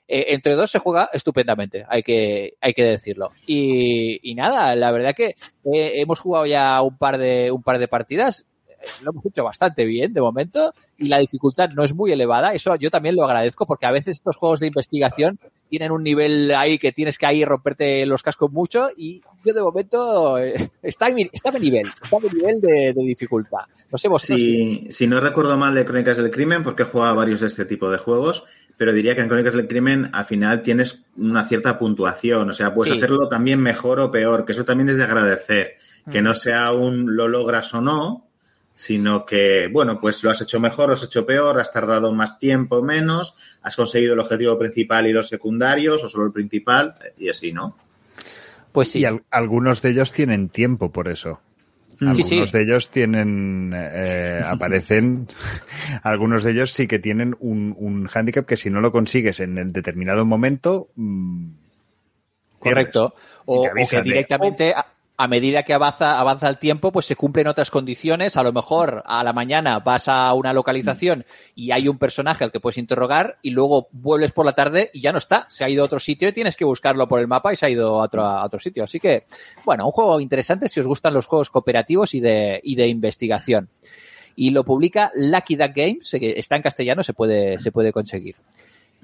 [0.07, 3.31] Eh, entre dos se juega estupendamente, hay que, hay que decirlo.
[3.47, 5.29] Y, y nada, la verdad que
[5.65, 8.45] eh, hemos jugado ya un par de, un par de partidas
[9.03, 12.53] lo hemos hecho bastante bien de momento y la dificultad no es muy elevada.
[12.53, 16.51] Eso yo también lo agradezco porque a veces estos juegos de investigación tienen un nivel
[16.55, 21.07] ahí que tienes que ahí romperte los cascos mucho y yo de momento eh, está,
[21.09, 23.59] en mi, está en mi nivel, está en mi nivel de, de dificultad.
[23.91, 24.37] No sé vosotros.
[24.37, 27.65] Si, si no recuerdo mal de Crónicas del Crimen, porque he jugado varios de este
[27.65, 28.43] tipo de juegos,
[28.77, 32.73] pero diría que en Crónicas del Crimen al final tienes una cierta puntuación, o sea,
[32.73, 32.97] puedes Sí.
[32.97, 35.73] hacerlo también mejor o peor, que eso también es de agradecer,
[36.09, 36.23] que Mm.
[36.23, 38.28] no sea un lo logras o no,
[38.79, 42.39] sino que, bueno, pues lo has hecho mejor, lo has hecho peor, has tardado más
[42.39, 47.27] tiempo, menos, has conseguido el objetivo principal y los secundarios, o solo el principal, y
[47.27, 47.75] así, ¿no?
[48.71, 48.99] Pues sí.
[48.99, 51.41] Y al- algunos de ellos tienen tiempo por eso.
[51.99, 52.57] Sí, Algunos sí.
[52.57, 55.27] de ellos tienen, eh, aparecen,
[56.03, 59.57] algunos de ellos sí que tienen un, un hándicap que si no lo consigues en
[59.57, 61.47] el determinado momento, mm,
[62.59, 63.13] Correcto.
[63.45, 64.73] O, o que directamente,
[65.19, 68.37] a medida que avanza, avanza el tiempo, pues se cumplen otras condiciones.
[68.37, 72.53] A lo mejor a la mañana vas a una localización y hay un personaje al
[72.53, 75.45] que puedes interrogar y luego vuelves por la tarde y ya no está.
[75.49, 77.65] Se ha ido a otro sitio y tienes que buscarlo por el mapa y se
[77.65, 78.85] ha ido a otro, a otro sitio.
[78.85, 79.25] Así que,
[79.65, 83.67] bueno, un juego interesante si os gustan los juegos cooperativos y de, y de investigación.
[84.37, 88.37] Y lo publica Lucky Duck Games, está en castellano, se puede, se puede conseguir.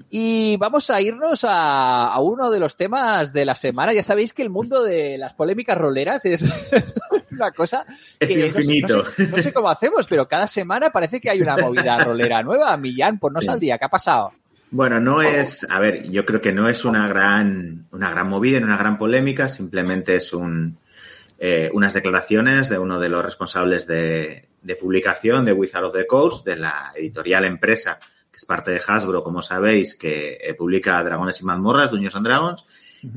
[0.08, 3.92] Y vamos a irnos a, a uno de los temas de la semana.
[3.92, 6.42] Ya sabéis que el mundo de las polémicas roleras es
[7.32, 7.84] una cosa
[8.20, 8.98] Es que no sé- infinito.
[8.98, 12.42] No sé, no sé cómo hacemos, pero cada semana parece que hay una movida rolera
[12.42, 12.76] nueva.
[12.76, 13.48] Millán, pues no Sí.
[13.48, 13.78] al día.
[13.78, 14.32] ¿Qué ha pasado?
[14.70, 18.58] Bueno, no es, a ver, yo creo que no es una gran, una gran movida,
[18.58, 20.78] ni una gran polémica, simplemente es un,
[21.38, 26.06] eh, unas declaraciones de uno de los responsables de, de publicación de Wizard of the
[26.06, 28.00] Coast, de la editorial empresa,
[28.36, 32.26] que es parte de Hasbro, como sabéis, que eh, publica Dragones y Mazmorras, Dungeons and
[32.26, 32.66] Dragons,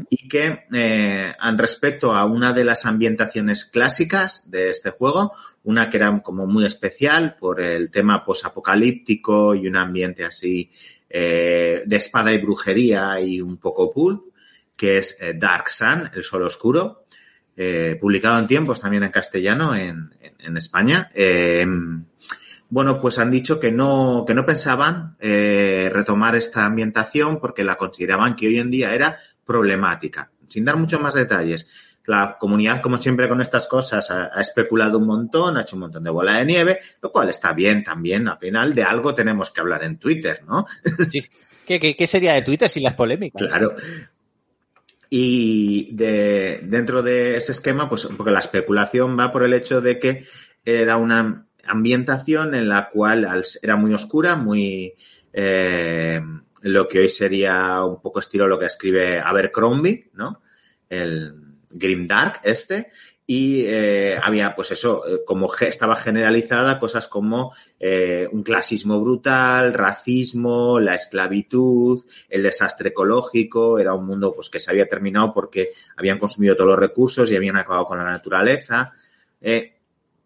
[0.09, 5.89] y que eh, an respecto a una de las ambientaciones clásicas de este juego, una
[5.89, 10.71] que era como muy especial por el tema posapocalíptico y un ambiente así
[11.09, 14.27] eh, de espada y brujería y un poco pulp,
[14.77, 17.03] que es eh, Dark Sun, el sol oscuro,
[17.57, 21.11] eh, publicado en tiempos también en castellano en, en, en España.
[22.69, 27.77] Bueno, pues han dicho que no, que no pensaban eh, retomar esta ambientación porque la
[27.77, 30.29] consideraban que hoy en día era problemática.
[30.47, 31.67] Sin dar muchos más detalles,
[32.05, 35.81] la comunidad, como siempre con estas cosas, ha, ha, especulado un montón, ha hecho un
[35.81, 38.27] montón de bola de nieve, lo cual está bien también.
[38.27, 40.65] Al final de algo tenemos que hablar en Twitter, ¿no?
[41.11, 41.21] Sí,
[41.69, 43.47] ¿Qué, qué, qué sería de Twitter sin las polémicas?
[43.47, 43.75] Claro.
[45.07, 49.99] Y de, dentro de ese esquema, pues porque la especulación va por el hecho de
[49.99, 50.25] que
[50.65, 53.27] era una ambientación en la cual
[53.61, 54.93] era muy oscura, muy
[55.33, 56.21] eh,
[56.61, 60.41] lo que hoy sería un poco estilo lo que escribe Abercrombie, ¿no?
[60.89, 61.33] El
[61.69, 62.91] Grimdark este.
[63.31, 70.79] Y eh, había, pues eso, como estaba generalizada cosas como eh, un clasismo brutal, racismo,
[70.79, 73.77] la esclavitud, el desastre ecológico.
[73.77, 77.35] Era un mundo pues que se había terminado porque habían consumido todos los recursos y
[77.35, 78.93] habían acabado con la naturaleza.
[79.39, 79.78] Eh,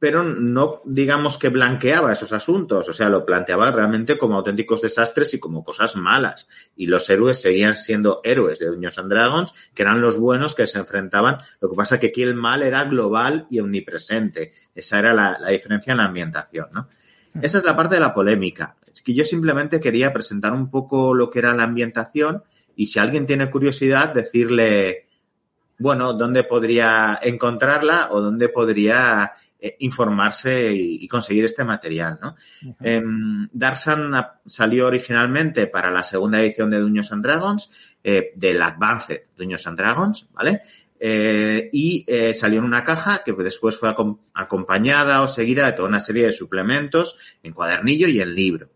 [0.03, 5.33] pero no digamos que blanqueaba esos asuntos, o sea, lo planteaba realmente como auténticos desastres
[5.33, 6.45] y como cosas malas.
[6.75, 10.67] Y los héroes seguían siendo héroes de Dungeons and Dragons, que eran los buenos que
[10.67, 11.37] se enfrentaban.
[11.61, 14.51] Lo que pasa es que aquí el mal era global y omnipresente.
[14.75, 16.89] Esa era la, la diferencia en la ambientación, ¿no?
[17.41, 18.75] Esa es la parte de la polémica.
[18.91, 22.43] Es que yo simplemente quería presentar un poco lo que era la ambientación
[22.75, 25.07] y si alguien tiene curiosidad, decirle,
[25.77, 29.31] bueno, dónde podría encontrarla o dónde podría
[29.65, 32.35] eh, informarse y, y, conseguir este material, ¿no?
[32.63, 32.75] Uh -huh.
[32.81, 33.01] eh,
[33.53, 34.13] Darksan
[34.45, 37.71] salió originalmente para la segunda edición de Dungeons and Dragons,
[38.03, 40.63] eh, del Advanced Dungeons and Dragons, ¿vale?
[40.99, 43.95] Eh, y salió en una caja que después fue
[44.33, 48.69] acompañada o seguida de toda una serie de suplementos en cuadernillo y en libro.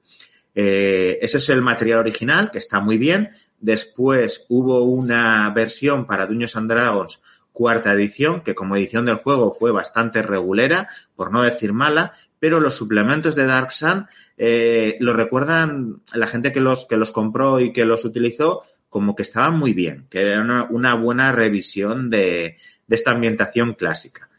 [0.53, 3.31] Ese es el material original, que está muy bien.
[3.59, 7.21] Después hubo una versión para Dungeons and Dragons
[7.57, 12.59] cuarta edición, que como edición del juego fue bastante regulera, por no decir mala, pero
[12.59, 14.05] los suplementos de Dark Sun
[14.37, 19.15] eh, lo recuerdan la gente que los, que los compró y que los utilizó como
[19.15, 24.29] que estaban muy bien, que era una, una buena revisión de, de, esta ambientación clásica.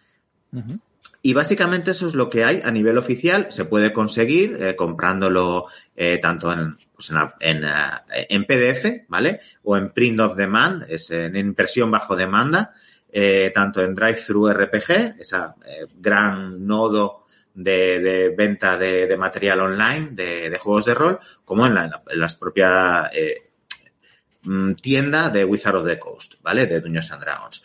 [0.52, 0.80] Uh -huh.
[1.20, 3.48] Y básicamente eso es lo que hay a nivel oficial.
[3.50, 5.66] Se puede conseguir eh, comprándolo
[5.96, 7.64] eh, tanto en, pues en, en,
[8.28, 9.40] en, PDF, ¿vale?
[9.64, 12.72] O en print of demand, es en impresión bajo demanda
[13.11, 20.11] eh, tanto en Drive-Thru RPG, esa eh, gran nodo de, de venta de, material online
[20.12, 23.50] de, juegos de rol, como en, la, en las propias eh,
[24.80, 26.66] tienda de Wizard of the Coast, ¿vale?
[26.66, 27.62] De Dungeons and Dragons.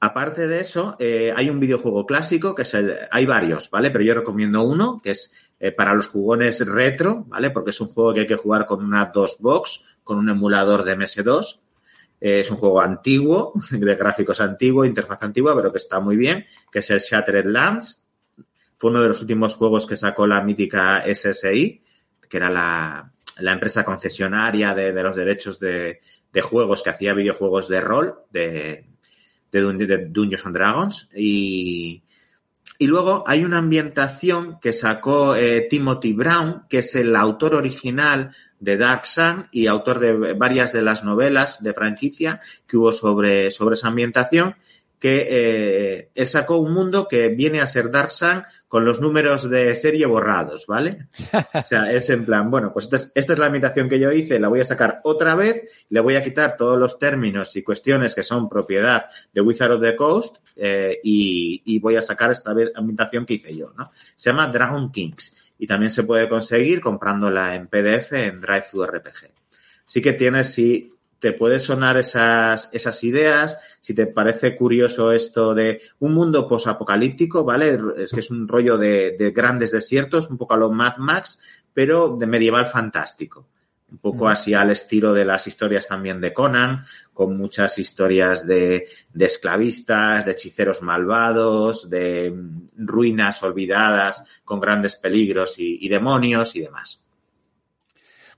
[0.00, 3.90] Aparte de eso, eh, hay un videojuego clásico que es el, hay varios, ¿vale?
[3.90, 5.32] Pero yo recomiendo uno que es
[5.76, 7.50] para los jugones retro, ¿vale?
[7.50, 10.84] Porque es un juego que hay que jugar con una DOS box, con un emulador
[10.84, 11.67] de MS2, Eh,
[12.20, 16.80] es un juego antiguo, de gráficos antiguo, interfaz antigua, pero que está muy bien, que
[16.80, 18.06] es el Shattered Lands.
[18.76, 21.82] Fue uno de los últimos juegos que sacó la mítica SSI,
[22.28, 26.00] que era la, la empresa concesionaria de, de los derechos de,
[26.32, 28.86] de, juegos que hacía videojuegos de rol, de,
[29.50, 31.08] de, de Dungeons and Dragons.
[31.14, 32.04] Y,
[32.78, 38.34] y luego hay una ambientación que sacó eh, Timothy Brown, que es el autor original
[38.60, 43.50] de Dark Sun y autor de varias de las novelas de franquicia que hubo sobre,
[43.50, 44.56] sobre esa ambientación,
[44.98, 49.48] que eh, él sacó un mundo que viene a ser Dark Sun con los números
[49.48, 51.08] de serie borrados, ¿vale?
[51.54, 54.48] O sea, es en plan, bueno, pues esta es, la imitación que yo hice, la
[54.48, 58.22] voy a sacar otra vez, le voy a quitar todos los términos y cuestiones que
[58.22, 63.24] son propiedad de Wizard of the Coast eh, y, y, voy a sacar esta ambientación
[63.24, 63.90] que hice yo, ¿no?
[64.16, 69.32] Se llama Dragon Kings y también se puede conseguir comprándola en PDF en Drive RPG.
[69.84, 75.54] Sí que tienes, si te puede sonar esas, esas ideas, si te parece curioso esto
[75.54, 77.78] de un mundo posapocalíptico, ¿vale?
[77.96, 81.38] Es que es un rollo de, de, grandes desiertos, un poco a lo Mad Max,
[81.74, 83.46] pero de medieval fantástico.
[83.90, 86.84] Un poco así al estilo de las historias también de Conan,
[87.14, 92.34] con muchas historias de, de esclavistas, de hechiceros malvados, de
[92.76, 97.07] ruinas olvidadas, con grandes peligros y, y demonios y demás.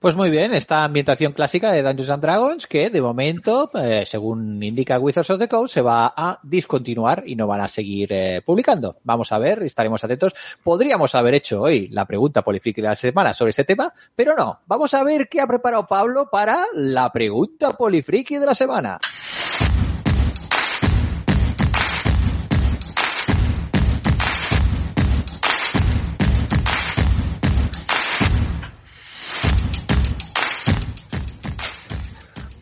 [0.01, 4.63] Pues muy bien, esta ambientación clásica de Dungeons and Dragons que de momento, eh, según
[4.63, 8.41] indica Wizards of the Coast, se va a discontinuar y no van a seguir eh,
[8.41, 8.97] publicando.
[9.05, 10.33] Vamos a ver, estaremos atentos.
[10.65, 14.61] Podríamos haber hecho hoy la pregunta polifriki de la semana sobre este tema, pero no.
[14.67, 18.99] Vamos a ver qué ha preparado Pablo para la pregunta polifriki de la semana.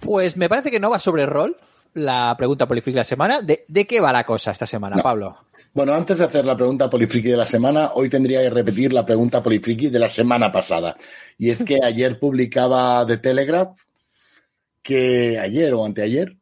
[0.09, 1.55] Pues me parece que no va sobre rol
[1.93, 3.43] la pregunta polifriki de la semana.
[3.43, 5.03] ¿De, ¿De, qué va la cosa esta semana, no.
[5.03, 5.37] Pablo?
[5.75, 9.05] Bueno, antes de hacer la pregunta polifriki de la semana, hoy tendría que repetir la
[9.05, 10.97] pregunta polifriki de la semana pasada.
[11.37, 13.77] Y es que ayer publicaba The Telegraph,
[14.83, 16.39] que ayer o anteayer,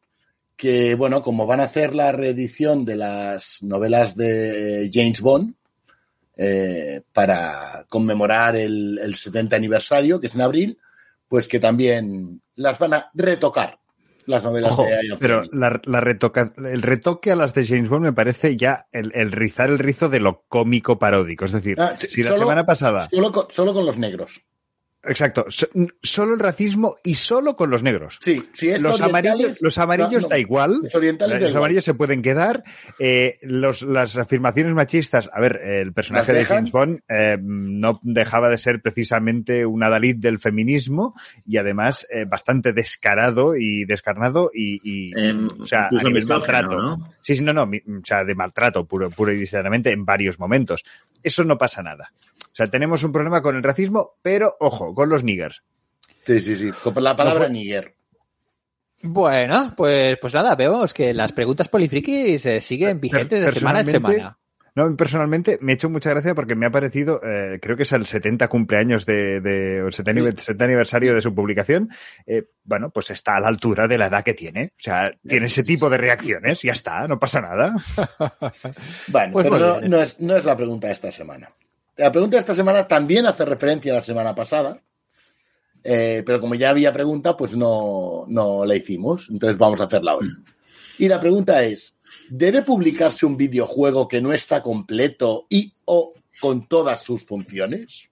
[0.54, 5.54] que bueno, como van a hacer la reedición de las novelas de James Bond,
[6.36, 10.78] eh, para conmemorar el, el 70 aniversario, que es en abril,
[11.28, 13.78] pues que también las van a retocar
[14.26, 17.88] las novelas Ojo, de Iron Pero la, la retoca, el retoque a las de James
[17.88, 21.44] Bond me parece ya el, el rizar el rizo de lo cómico paródico.
[21.44, 23.08] Es decir, ah, si solo, la semana pasada.
[23.08, 24.42] Solo con, solo con los negros.
[25.04, 25.66] Exacto, so,
[26.02, 28.18] solo el racismo y solo con los negros.
[28.20, 30.80] Sí, sí es los amarillos, los amarillos no, no, da igual.
[30.82, 32.64] Los orientales los da amarillos se pueden quedar.
[32.98, 38.48] Eh, los, las afirmaciones machistas, a ver, el personaje de James Bond eh, no dejaba
[38.48, 41.14] de ser precisamente un adalid del feminismo
[41.46, 46.82] y además eh, bastante descarado y descarnado y, y eh, o sea, a nivel maltrato.
[46.82, 47.14] ¿no?
[47.20, 50.84] Sí, sí, no, no, o sea, de maltrato puro, puro y visceralmente en varios momentos.
[51.26, 52.12] Eso no pasa nada.
[52.40, 55.64] O sea, tenemos un problema con el racismo, pero ojo, con los niggers.
[56.20, 57.96] Sí, sí, sí, con la palabra no nigger.
[59.02, 63.86] Bueno, pues, pues nada, vemos que las preguntas polifrikis eh, siguen vigentes de semana en
[63.86, 64.38] semana.
[64.76, 67.92] No, personalmente me ha hecho mucha gracia porque me ha parecido, eh, creo que es
[67.92, 70.36] el 70 cumpleaños de, de o el 70, sí.
[70.36, 71.88] 70, aniversario de su publicación.
[72.26, 74.74] Eh, bueno, pues está a la altura de la edad que tiene.
[74.76, 77.74] O sea, tiene ese tipo de reacciones, ya está, no pasa nada.
[79.08, 81.50] bueno, pues pero no, no, es, no es la pregunta de esta semana.
[81.96, 84.78] La pregunta de esta semana también hace referencia a la semana pasada,
[85.82, 89.30] eh, pero como ya había pregunta, pues no, no la hicimos.
[89.30, 90.28] Entonces vamos a hacerla hoy.
[90.98, 91.95] Y la pregunta es,
[92.28, 98.10] ¿debe publicarse un videojuego que no está completo y o con todas sus funciones?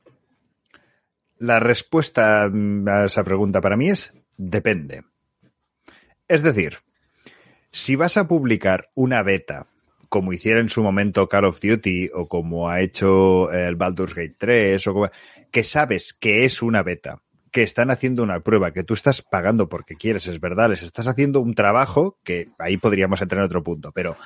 [1.39, 5.05] La respuesta a esa pregunta para mí es depende.
[6.29, 6.79] Es decir,
[7.71, 9.69] si vas a publicar una beta
[10.15, 14.37] como hiciera en su momento Call of Duty o como ha hecho el Baldur's Gate
[14.39, 15.11] 3 o como,
[15.51, 17.24] que sabes que es una beta,
[17.55, 21.07] que están haciendo una prueba, que tú estás pagando porque quieres, es verdad, les estás
[21.07, 24.17] haciendo un trabajo que ahí podríamos entrar en otro punto, pero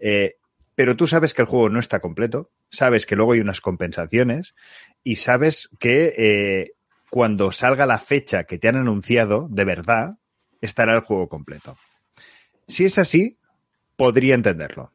[0.00, 0.34] eh,
[0.74, 4.56] pero tú sabes que el juego no está completo, sabes que luego hay unas compensaciones
[5.04, 6.72] y sabes que eh,
[7.08, 10.18] cuando salga la fecha que te han anunciado, de verdad,
[10.60, 11.78] estará el juego completo.
[12.66, 13.38] Si es así,
[13.94, 14.90] podría entenderlo.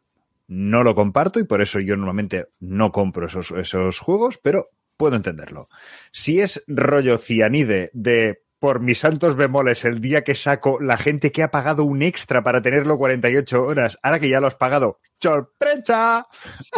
[0.49, 5.15] No lo comparto y por eso yo normalmente no compro esos, esos juegos, pero puedo
[5.15, 5.69] entenderlo.
[6.11, 11.31] Si es rollo cianide de por mis santos bemoles el día que saco la gente
[11.31, 14.99] que ha pagado un extra para tenerlo 48 horas, ahora que ya lo has pagado,
[15.21, 16.25] ¡sorpresa!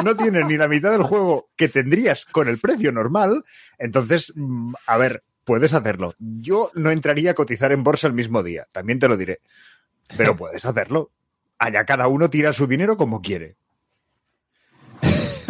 [0.03, 3.45] No tienes ni la mitad del juego que tendrías con el precio normal,
[3.77, 4.33] entonces,
[4.85, 6.13] a ver, puedes hacerlo.
[6.19, 9.39] Yo no entraría a cotizar en bolsa el mismo día, también te lo diré.
[10.17, 11.11] pero puedes hacerlo.
[11.57, 13.55] Allá cada uno tira su dinero como quiere.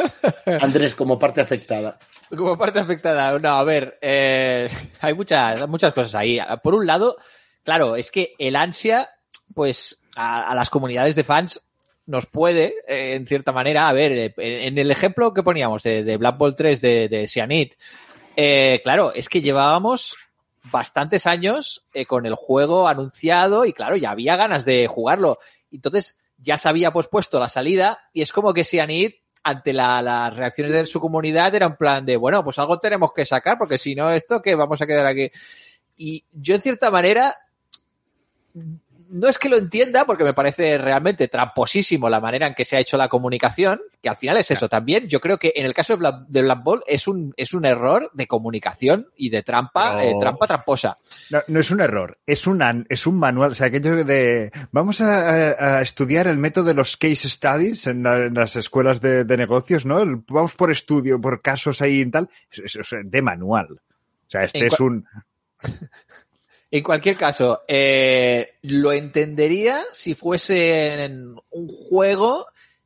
[0.62, 1.98] Andrés, como parte afectada.
[2.30, 4.70] Como parte afectada, no, a ver, eh,
[5.02, 6.40] hay muchas, muchas cosas ahí.
[6.64, 7.18] Por un lado,
[7.64, 9.10] claro, es que el ansia,
[9.54, 11.62] pues a, las comunidades de fans
[12.06, 16.04] nos puede, eh, en cierta manera, a ver, eh, en el ejemplo que poníamos de,
[16.04, 17.74] de Black Ball 3 de, de Cyanid,
[18.42, 20.16] eh, claro, es que llevábamos
[20.72, 25.40] bastantes años eh, con el juego anunciado y claro, ya había ganas de jugarlo.
[25.72, 29.12] Entonces ya se había pospuesto la salida y es como que Cyanid
[29.44, 33.12] ante la- las reacciones de su comunidad era un plan de, bueno, pues algo tenemos
[33.14, 35.32] que sacar porque si no esto que vamos a quedar aquí.
[35.98, 37.36] Y yo en cierta manera
[39.12, 42.78] no es que lo entienda, porque me parece realmente tramposísimo la manera en que se
[42.78, 45.08] ha hecho la comunicación, que al final es eso también.
[45.08, 47.66] Yo creo que en el caso de Black, de Black Ball es un, es un
[47.66, 50.96] error de comunicación y de trampa, Pero- eh, trampa tramposa.
[51.32, 53.52] No, no es un error, es un, es un manual.
[53.52, 54.52] O sea, aquello de.
[54.72, 59.24] Vamos a, estudiar el método de los case studies en, la- en las escuelas de,
[59.24, 60.02] de negocios, ¿no?
[60.02, 62.30] El- vamos por estudio, por casos ahí y tal.
[62.52, 63.68] Eso es de manual.
[63.72, 65.06] O sea, este En es un.
[66.72, 71.10] En cualquier caso, eh, lo entendería si fuese
[71.50, 72.46] un juego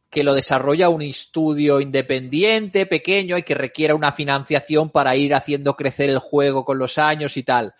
[0.09, 5.75] que lo desarrolla un estudio independiente, pequeño, y que requiera una financiación para ir haciendo
[5.75, 7.73] crecer el juego con los años y tal.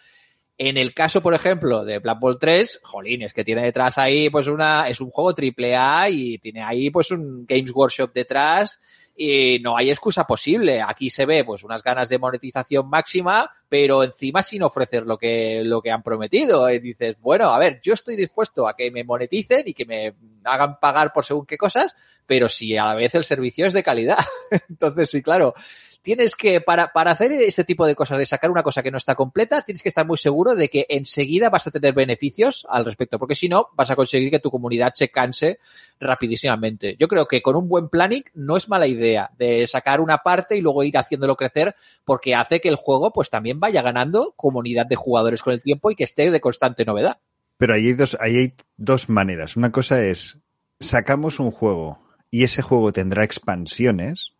[0.57, 4.29] En el caso, por ejemplo, de Black Ball 3, jolín, es que tiene detrás ahí,
[4.29, 8.79] pues una, es un juego triple A y tiene ahí, pues un Games Workshop detrás
[9.15, 10.81] y no hay excusa posible.
[10.81, 15.63] Aquí se ve, pues unas ganas de monetización máxima, pero encima sin ofrecer lo que,
[15.65, 16.69] lo que han prometido.
[16.69, 20.13] Y dices, bueno, a ver, yo estoy dispuesto a que me moneticen y que me
[20.43, 21.95] hagan pagar por según qué cosas,
[22.27, 24.19] pero si a la vez el servicio es de calidad.
[24.69, 25.55] Entonces, sí, claro,
[26.03, 28.97] tienes que, para, para hacer este tipo de cosas, de sacar una cosa que no
[28.97, 32.85] está completa, tienes que estar muy seguro de que enseguida vas a tener beneficios al
[32.85, 35.59] respecto, porque si no, vas a conseguir que tu comunidad se canse
[35.99, 36.97] rapidísimamente.
[36.99, 40.57] Yo creo que con un buen planning no es mala idea de sacar una parte
[40.57, 41.73] y luego ir haciéndolo crecer,
[42.03, 45.89] porque hace que el juego pues también vaya ganando comunidad de jugadores con el tiempo
[45.89, 47.17] y que esté de constante novedad.
[47.57, 49.55] Pero ahí hay dos, ahí hay dos maneras.
[49.55, 50.37] Una cosa es,
[50.81, 51.99] sacamos un juego
[52.29, 54.32] y ese juego tendrá expansiones,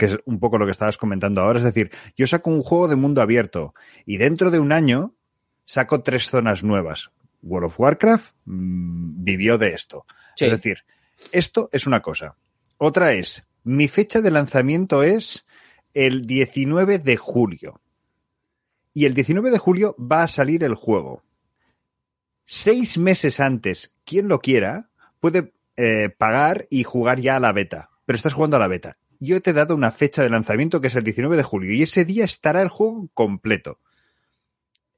[0.00, 1.58] que es un poco lo que estabas comentando ahora.
[1.58, 3.74] Es decir, yo saco un juego de mundo abierto
[4.06, 5.14] y dentro de un año
[5.66, 7.10] saco tres zonas nuevas.
[7.42, 10.06] World of Warcraft mm, vivió de esto.
[10.36, 10.46] Sí.
[10.46, 10.78] Es decir,
[11.32, 12.36] esto es una cosa.
[12.78, 15.44] Otra es, mi fecha de lanzamiento es
[15.92, 17.82] el 19 de julio.
[18.94, 21.22] Y el 19 de julio va a salir el juego
[22.52, 24.90] seis meses antes, quien lo quiera,
[25.20, 27.90] puede eh, pagar y jugar ya a la beta.
[28.04, 28.96] Pero estás jugando a la beta.
[29.20, 31.82] Yo te he dado una fecha de lanzamiento que es el 19 de julio y
[31.82, 33.78] ese día estará el juego completo.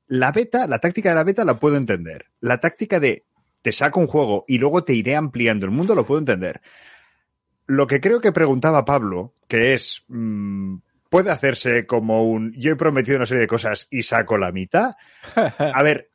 [0.07, 2.27] La beta, la táctica de la beta la puedo entender.
[2.41, 3.25] La táctica de
[3.63, 6.61] te saco un juego y luego te iré ampliando el mundo lo puedo entender.
[7.67, 10.77] Lo que creo que preguntaba Pablo, que es, mm,
[11.09, 14.95] ¿puede hacerse como un yo he prometido una serie de cosas y saco la mitad?
[15.75, 16.11] A ver,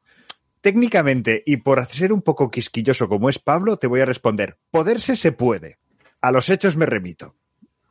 [0.62, 5.18] técnicamente y por ser un poco quisquilloso como es Pablo, te voy a responder, poderse
[5.18, 5.78] se puede.
[6.22, 7.36] A los hechos me remito.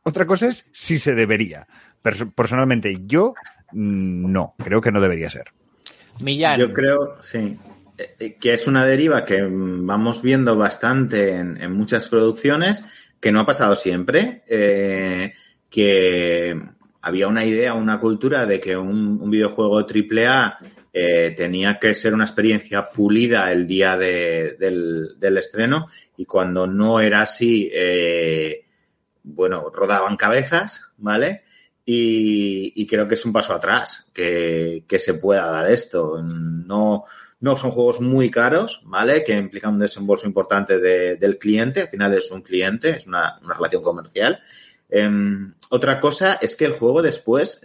[0.07, 1.67] Otra cosa es si se debería.
[2.01, 3.33] Perso- personalmente, yo
[3.73, 5.45] mm, no, creo que no debería ser.
[6.21, 6.57] Millán.
[6.61, 7.57] Yo creo, sí,
[7.97, 12.85] eh, eh, que es una deriva que mm, vamos viendo bastante en, en muchas producciones,
[13.19, 15.33] que no ha pasado siempre, eh,
[15.69, 16.57] que
[17.01, 20.59] había una idea, una cultura de que un, un videojuego AAA
[20.93, 26.65] eh, tenía que ser una experiencia pulida el día de- del, del estreno y cuando
[26.65, 28.63] no era así, eh,
[29.27, 31.43] bueno, rodaban cabezas, ¿vale?
[31.85, 36.21] Y, creo que es un paso atrás que, se pueda dar esto.
[36.21, 37.05] No,
[37.39, 39.23] no son juegos muy caros, ¿vale?
[39.23, 41.81] Que implican un desembolso importante de- del cliente.
[41.81, 44.41] Al final es un cliente, es una, relación comercial.
[44.89, 47.61] Em, otra cosa es que el juego después,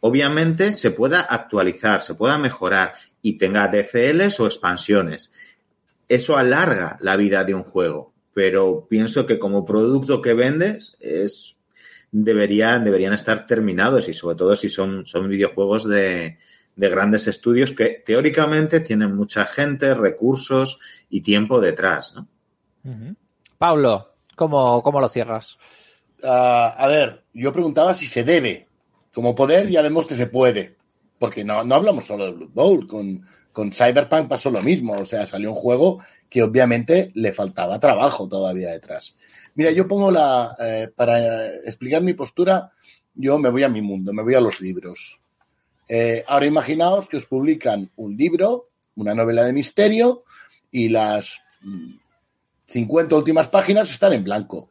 [0.00, 5.30] obviamente, se pueda actualizar, se pueda mejorar y tenga DCLs o expansiones.
[6.08, 11.56] Eso alarga la vida de un juego, pero pienso que como producto que vendes es
[12.12, 16.36] deberían, deberían estar terminados y sobre todo si son, son videojuegos de,
[16.76, 20.78] de grandes estudios que teóricamente tienen mucha gente, recursos
[21.08, 22.28] y tiempo detrás, ¿no?
[23.56, 25.56] Pablo, ¿cómo, cómo lo cierras?
[26.22, 28.68] Ah, a ver, yo preguntaba si se debe.
[29.14, 30.76] Como poder ya vemos que se puede.
[31.18, 32.86] Porque no, no hablamos solo de Blood Bowl.
[32.86, 34.92] Con, con Cyberpunk pasó lo mismo.
[34.92, 39.14] O sea, salió un juego que obviamente le faltaba trabajo todavía detrás.
[39.54, 40.56] Mira, yo pongo la...
[40.58, 42.72] eh, para explicar mi postura,
[43.14, 45.20] yo me voy a mi mundo, me voy a los libros.
[45.88, 50.24] Eh, ahora imaginaos que os publican un libro, una novela de misterio,
[50.70, 51.94] y las mm,
[52.68, 54.68] 50 últimas páginas están en blanco.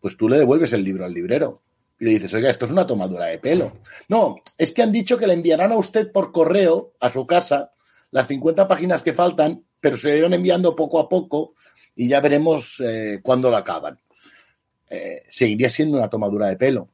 [0.00, 1.62] Pues tú le devuelves el libro al librero
[1.98, 3.78] y le dices, oiga, esto es una tomadura de pelo.
[4.08, 7.72] No, es que han dicho que le enviarán a usted por correo a su casa
[8.10, 11.54] las 50 páginas que faltan, pero se irán enviando poco a poco
[11.94, 13.96] y ya veremos eh, cuándo lo acaban.
[14.90, 16.88] Eh, seguiría siendo una tomadura de pelo.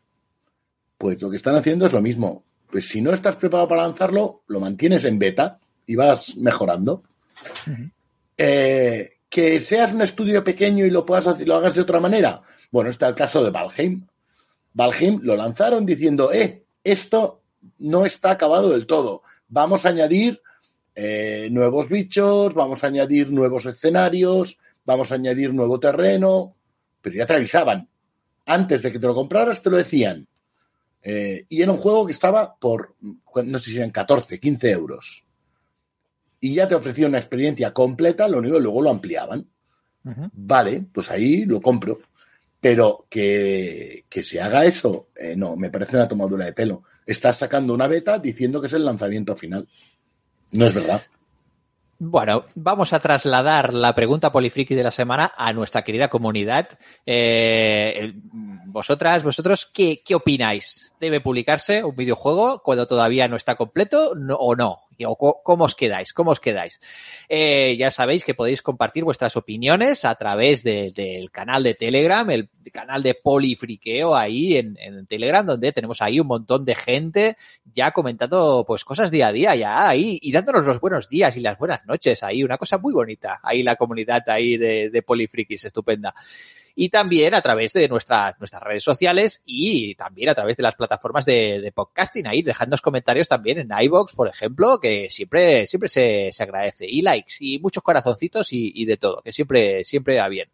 [0.98, 2.44] Pues lo que están haciendo es lo mismo.
[2.70, 7.02] Pues si no estás preparado para lanzarlo, lo mantienes en beta y vas mejorando.
[8.36, 12.42] Eh, que seas un estudio pequeño y lo puedas hacer, lo hagas de otra manera.
[12.70, 14.06] Bueno, está el caso de Valheim.
[14.74, 17.40] Valheim lo lanzaron diciendo, eh, esto
[17.78, 19.22] no está acabado del todo.
[19.48, 20.42] Vamos a añadir
[20.94, 26.54] eh, nuevos bichos, vamos a añadir nuevos escenarios, vamos a añadir nuevo terreno,
[27.00, 27.88] pero ya te avisaban.
[28.46, 30.26] Antes de que te lo compraras, te lo decían.
[31.02, 35.24] Eh, y era un juego que estaba por, no sé si eran 14, 15 euros.
[36.40, 39.46] Y ya te ofrecían una experiencia completa, lo único que luego lo ampliaban.
[40.32, 42.00] Vale, pues ahí lo compro.
[42.60, 46.84] Pero que, que se haga eso, eh, no, me parece una tomadura de pelo.
[47.04, 49.68] Estás sacando una beta diciendo que es el lanzamiento final.
[50.52, 51.02] No es verdad.
[52.04, 56.68] Bueno, vamos a trasladar la pregunta polifriki de la semana a nuestra querida comunidad.
[57.06, 58.12] Eh,
[58.66, 60.92] vosotras, vosotros, ¿qué, ¿qué, opináis?
[60.98, 64.80] ¿Debe publicarse un videojuego cuando todavía no está completo no, o no?
[65.06, 66.12] ¿O ¿Cómo os quedáis?
[66.12, 66.80] ¿Cómo os quedáis?
[67.28, 72.28] Eh, ya sabéis que podéis compartir vuestras opiniones a través de, del canal de Telegram,
[72.30, 77.36] el canal de Polifriqueo ahí en, en, Telegram, donde tenemos ahí un montón de gente
[77.64, 81.40] ya comentando pues cosas día a día, ya ahí, y dándonos los buenos días y
[81.40, 85.64] las buenas noches ahí, una cosa muy bonita, ahí la comunidad ahí de, de Polifrikis,
[85.64, 86.14] estupenda
[86.74, 90.74] y también a través de nuestras, nuestras redes sociales y también a través de las
[90.74, 92.26] plataformas de, de podcasting.
[92.26, 96.86] Ahí dejadnos comentarios también en iBox, por ejemplo, que siempre, siempre se, se agradece.
[96.88, 100.48] Y likes y muchos corazoncitos y, y de todo, que siempre, siempre va bien.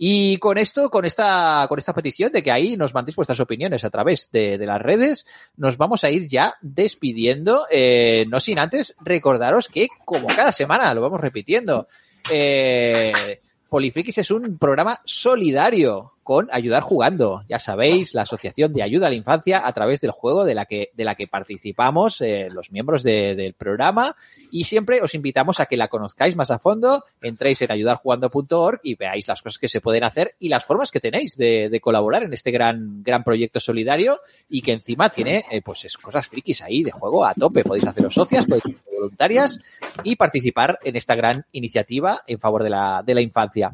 [0.00, 3.84] Y con esto, con esta, con esta petición de que ahí nos mandéis vuestras opiniones
[3.84, 8.60] a través de, de las redes, nos vamos a ir ya despidiendo, eh, no sin
[8.60, 11.88] antes recordaros que, como cada semana lo vamos repitiendo,
[12.30, 17.42] eh, Polifrikis es un programa solidario con Ayudar Jugando.
[17.48, 20.66] Ya sabéis, la Asociación de Ayuda a la Infancia a través del juego de la
[20.66, 24.14] que, de la que participamos eh, los miembros de, del programa
[24.52, 28.94] y siempre os invitamos a que la conozcáis más a fondo, entréis en ayudarjugando.org y
[28.94, 32.22] veáis las cosas que se pueden hacer y las formas que tenéis de, de colaborar
[32.24, 36.60] en este gran, gran proyecto solidario y que encima tiene eh, pues es cosas frikis
[36.60, 37.64] ahí de juego a tope.
[37.64, 39.60] Podéis haceros socias, podéis ser voluntarias
[40.04, 43.72] y participar en esta gran iniciativa en favor de la, de la infancia.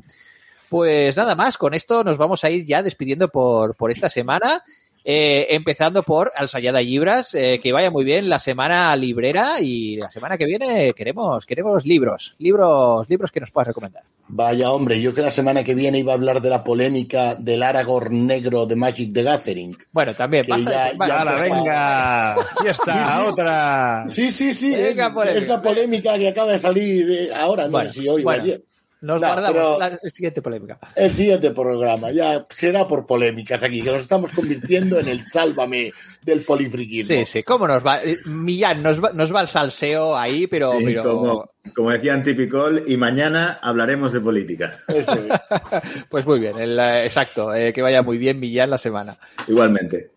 [0.75, 4.65] Pues nada más, con esto nos vamos a ir ya despidiendo por, por esta semana.
[5.05, 10.11] Eh, empezando por Alsayada Libras, eh, que vaya muy bien la semana librera y la
[10.11, 14.03] semana que viene queremos, queremos libros, libros, libros que nos puedas recomendar.
[14.27, 17.63] Vaya hombre, yo que la semana que viene iba a hablar de la polémica del
[17.63, 19.77] Aragorn negro de Magic the Gathering.
[19.93, 24.07] Bueno, también, basta ya, de, ya la venga, fiesta, otra.
[24.11, 27.93] Sí, sí, sí, venga, es, la polémica que acaba de salir de ahora, no bueno,
[27.93, 28.43] sé si hoy bueno.
[28.43, 28.65] o ayer.
[29.05, 30.79] Nos no, guardamos la siguiente polémica.
[30.97, 35.93] El siguiente programa, ya será por polémicas aquí, que nos estamos convirtiendo en el sálvame
[36.23, 37.15] del polifriquismo.
[37.15, 38.01] Sí, sí, ¿cómo nos va?
[38.25, 40.73] Millán, nos va, nos va el salseo ahí, pero...
[40.79, 41.03] Sí, pero...
[41.03, 44.79] Como, como decían Tipicol, y mañana hablaremos de política.
[44.89, 45.29] Eso es.
[46.09, 49.19] pues muy bien, el, exacto, eh, que vaya muy bien Millán la semana.
[49.47, 50.14] Igualmente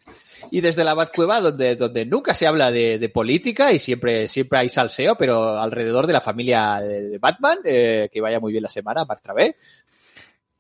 [0.52, 4.70] y desde la Batcueva, donde, donde nunca se habla de, política y siempre, siempre hay
[4.70, 9.06] salseo, pero alrededor de la familia de Batman, eh, que vaya muy bien la semana,
[9.06, 9.56] Martravé.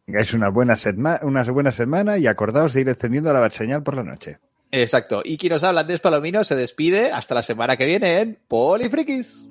[0.06, 3.96] Tengáis una buena, semana, una buena semana y acordaos de ir encendiendo la señal por
[3.96, 4.40] la noche.
[4.72, 5.22] Exacto.
[5.24, 9.50] Y quien os habla, Andrés Palomino, se despide hasta la semana que viene en Polifrikis.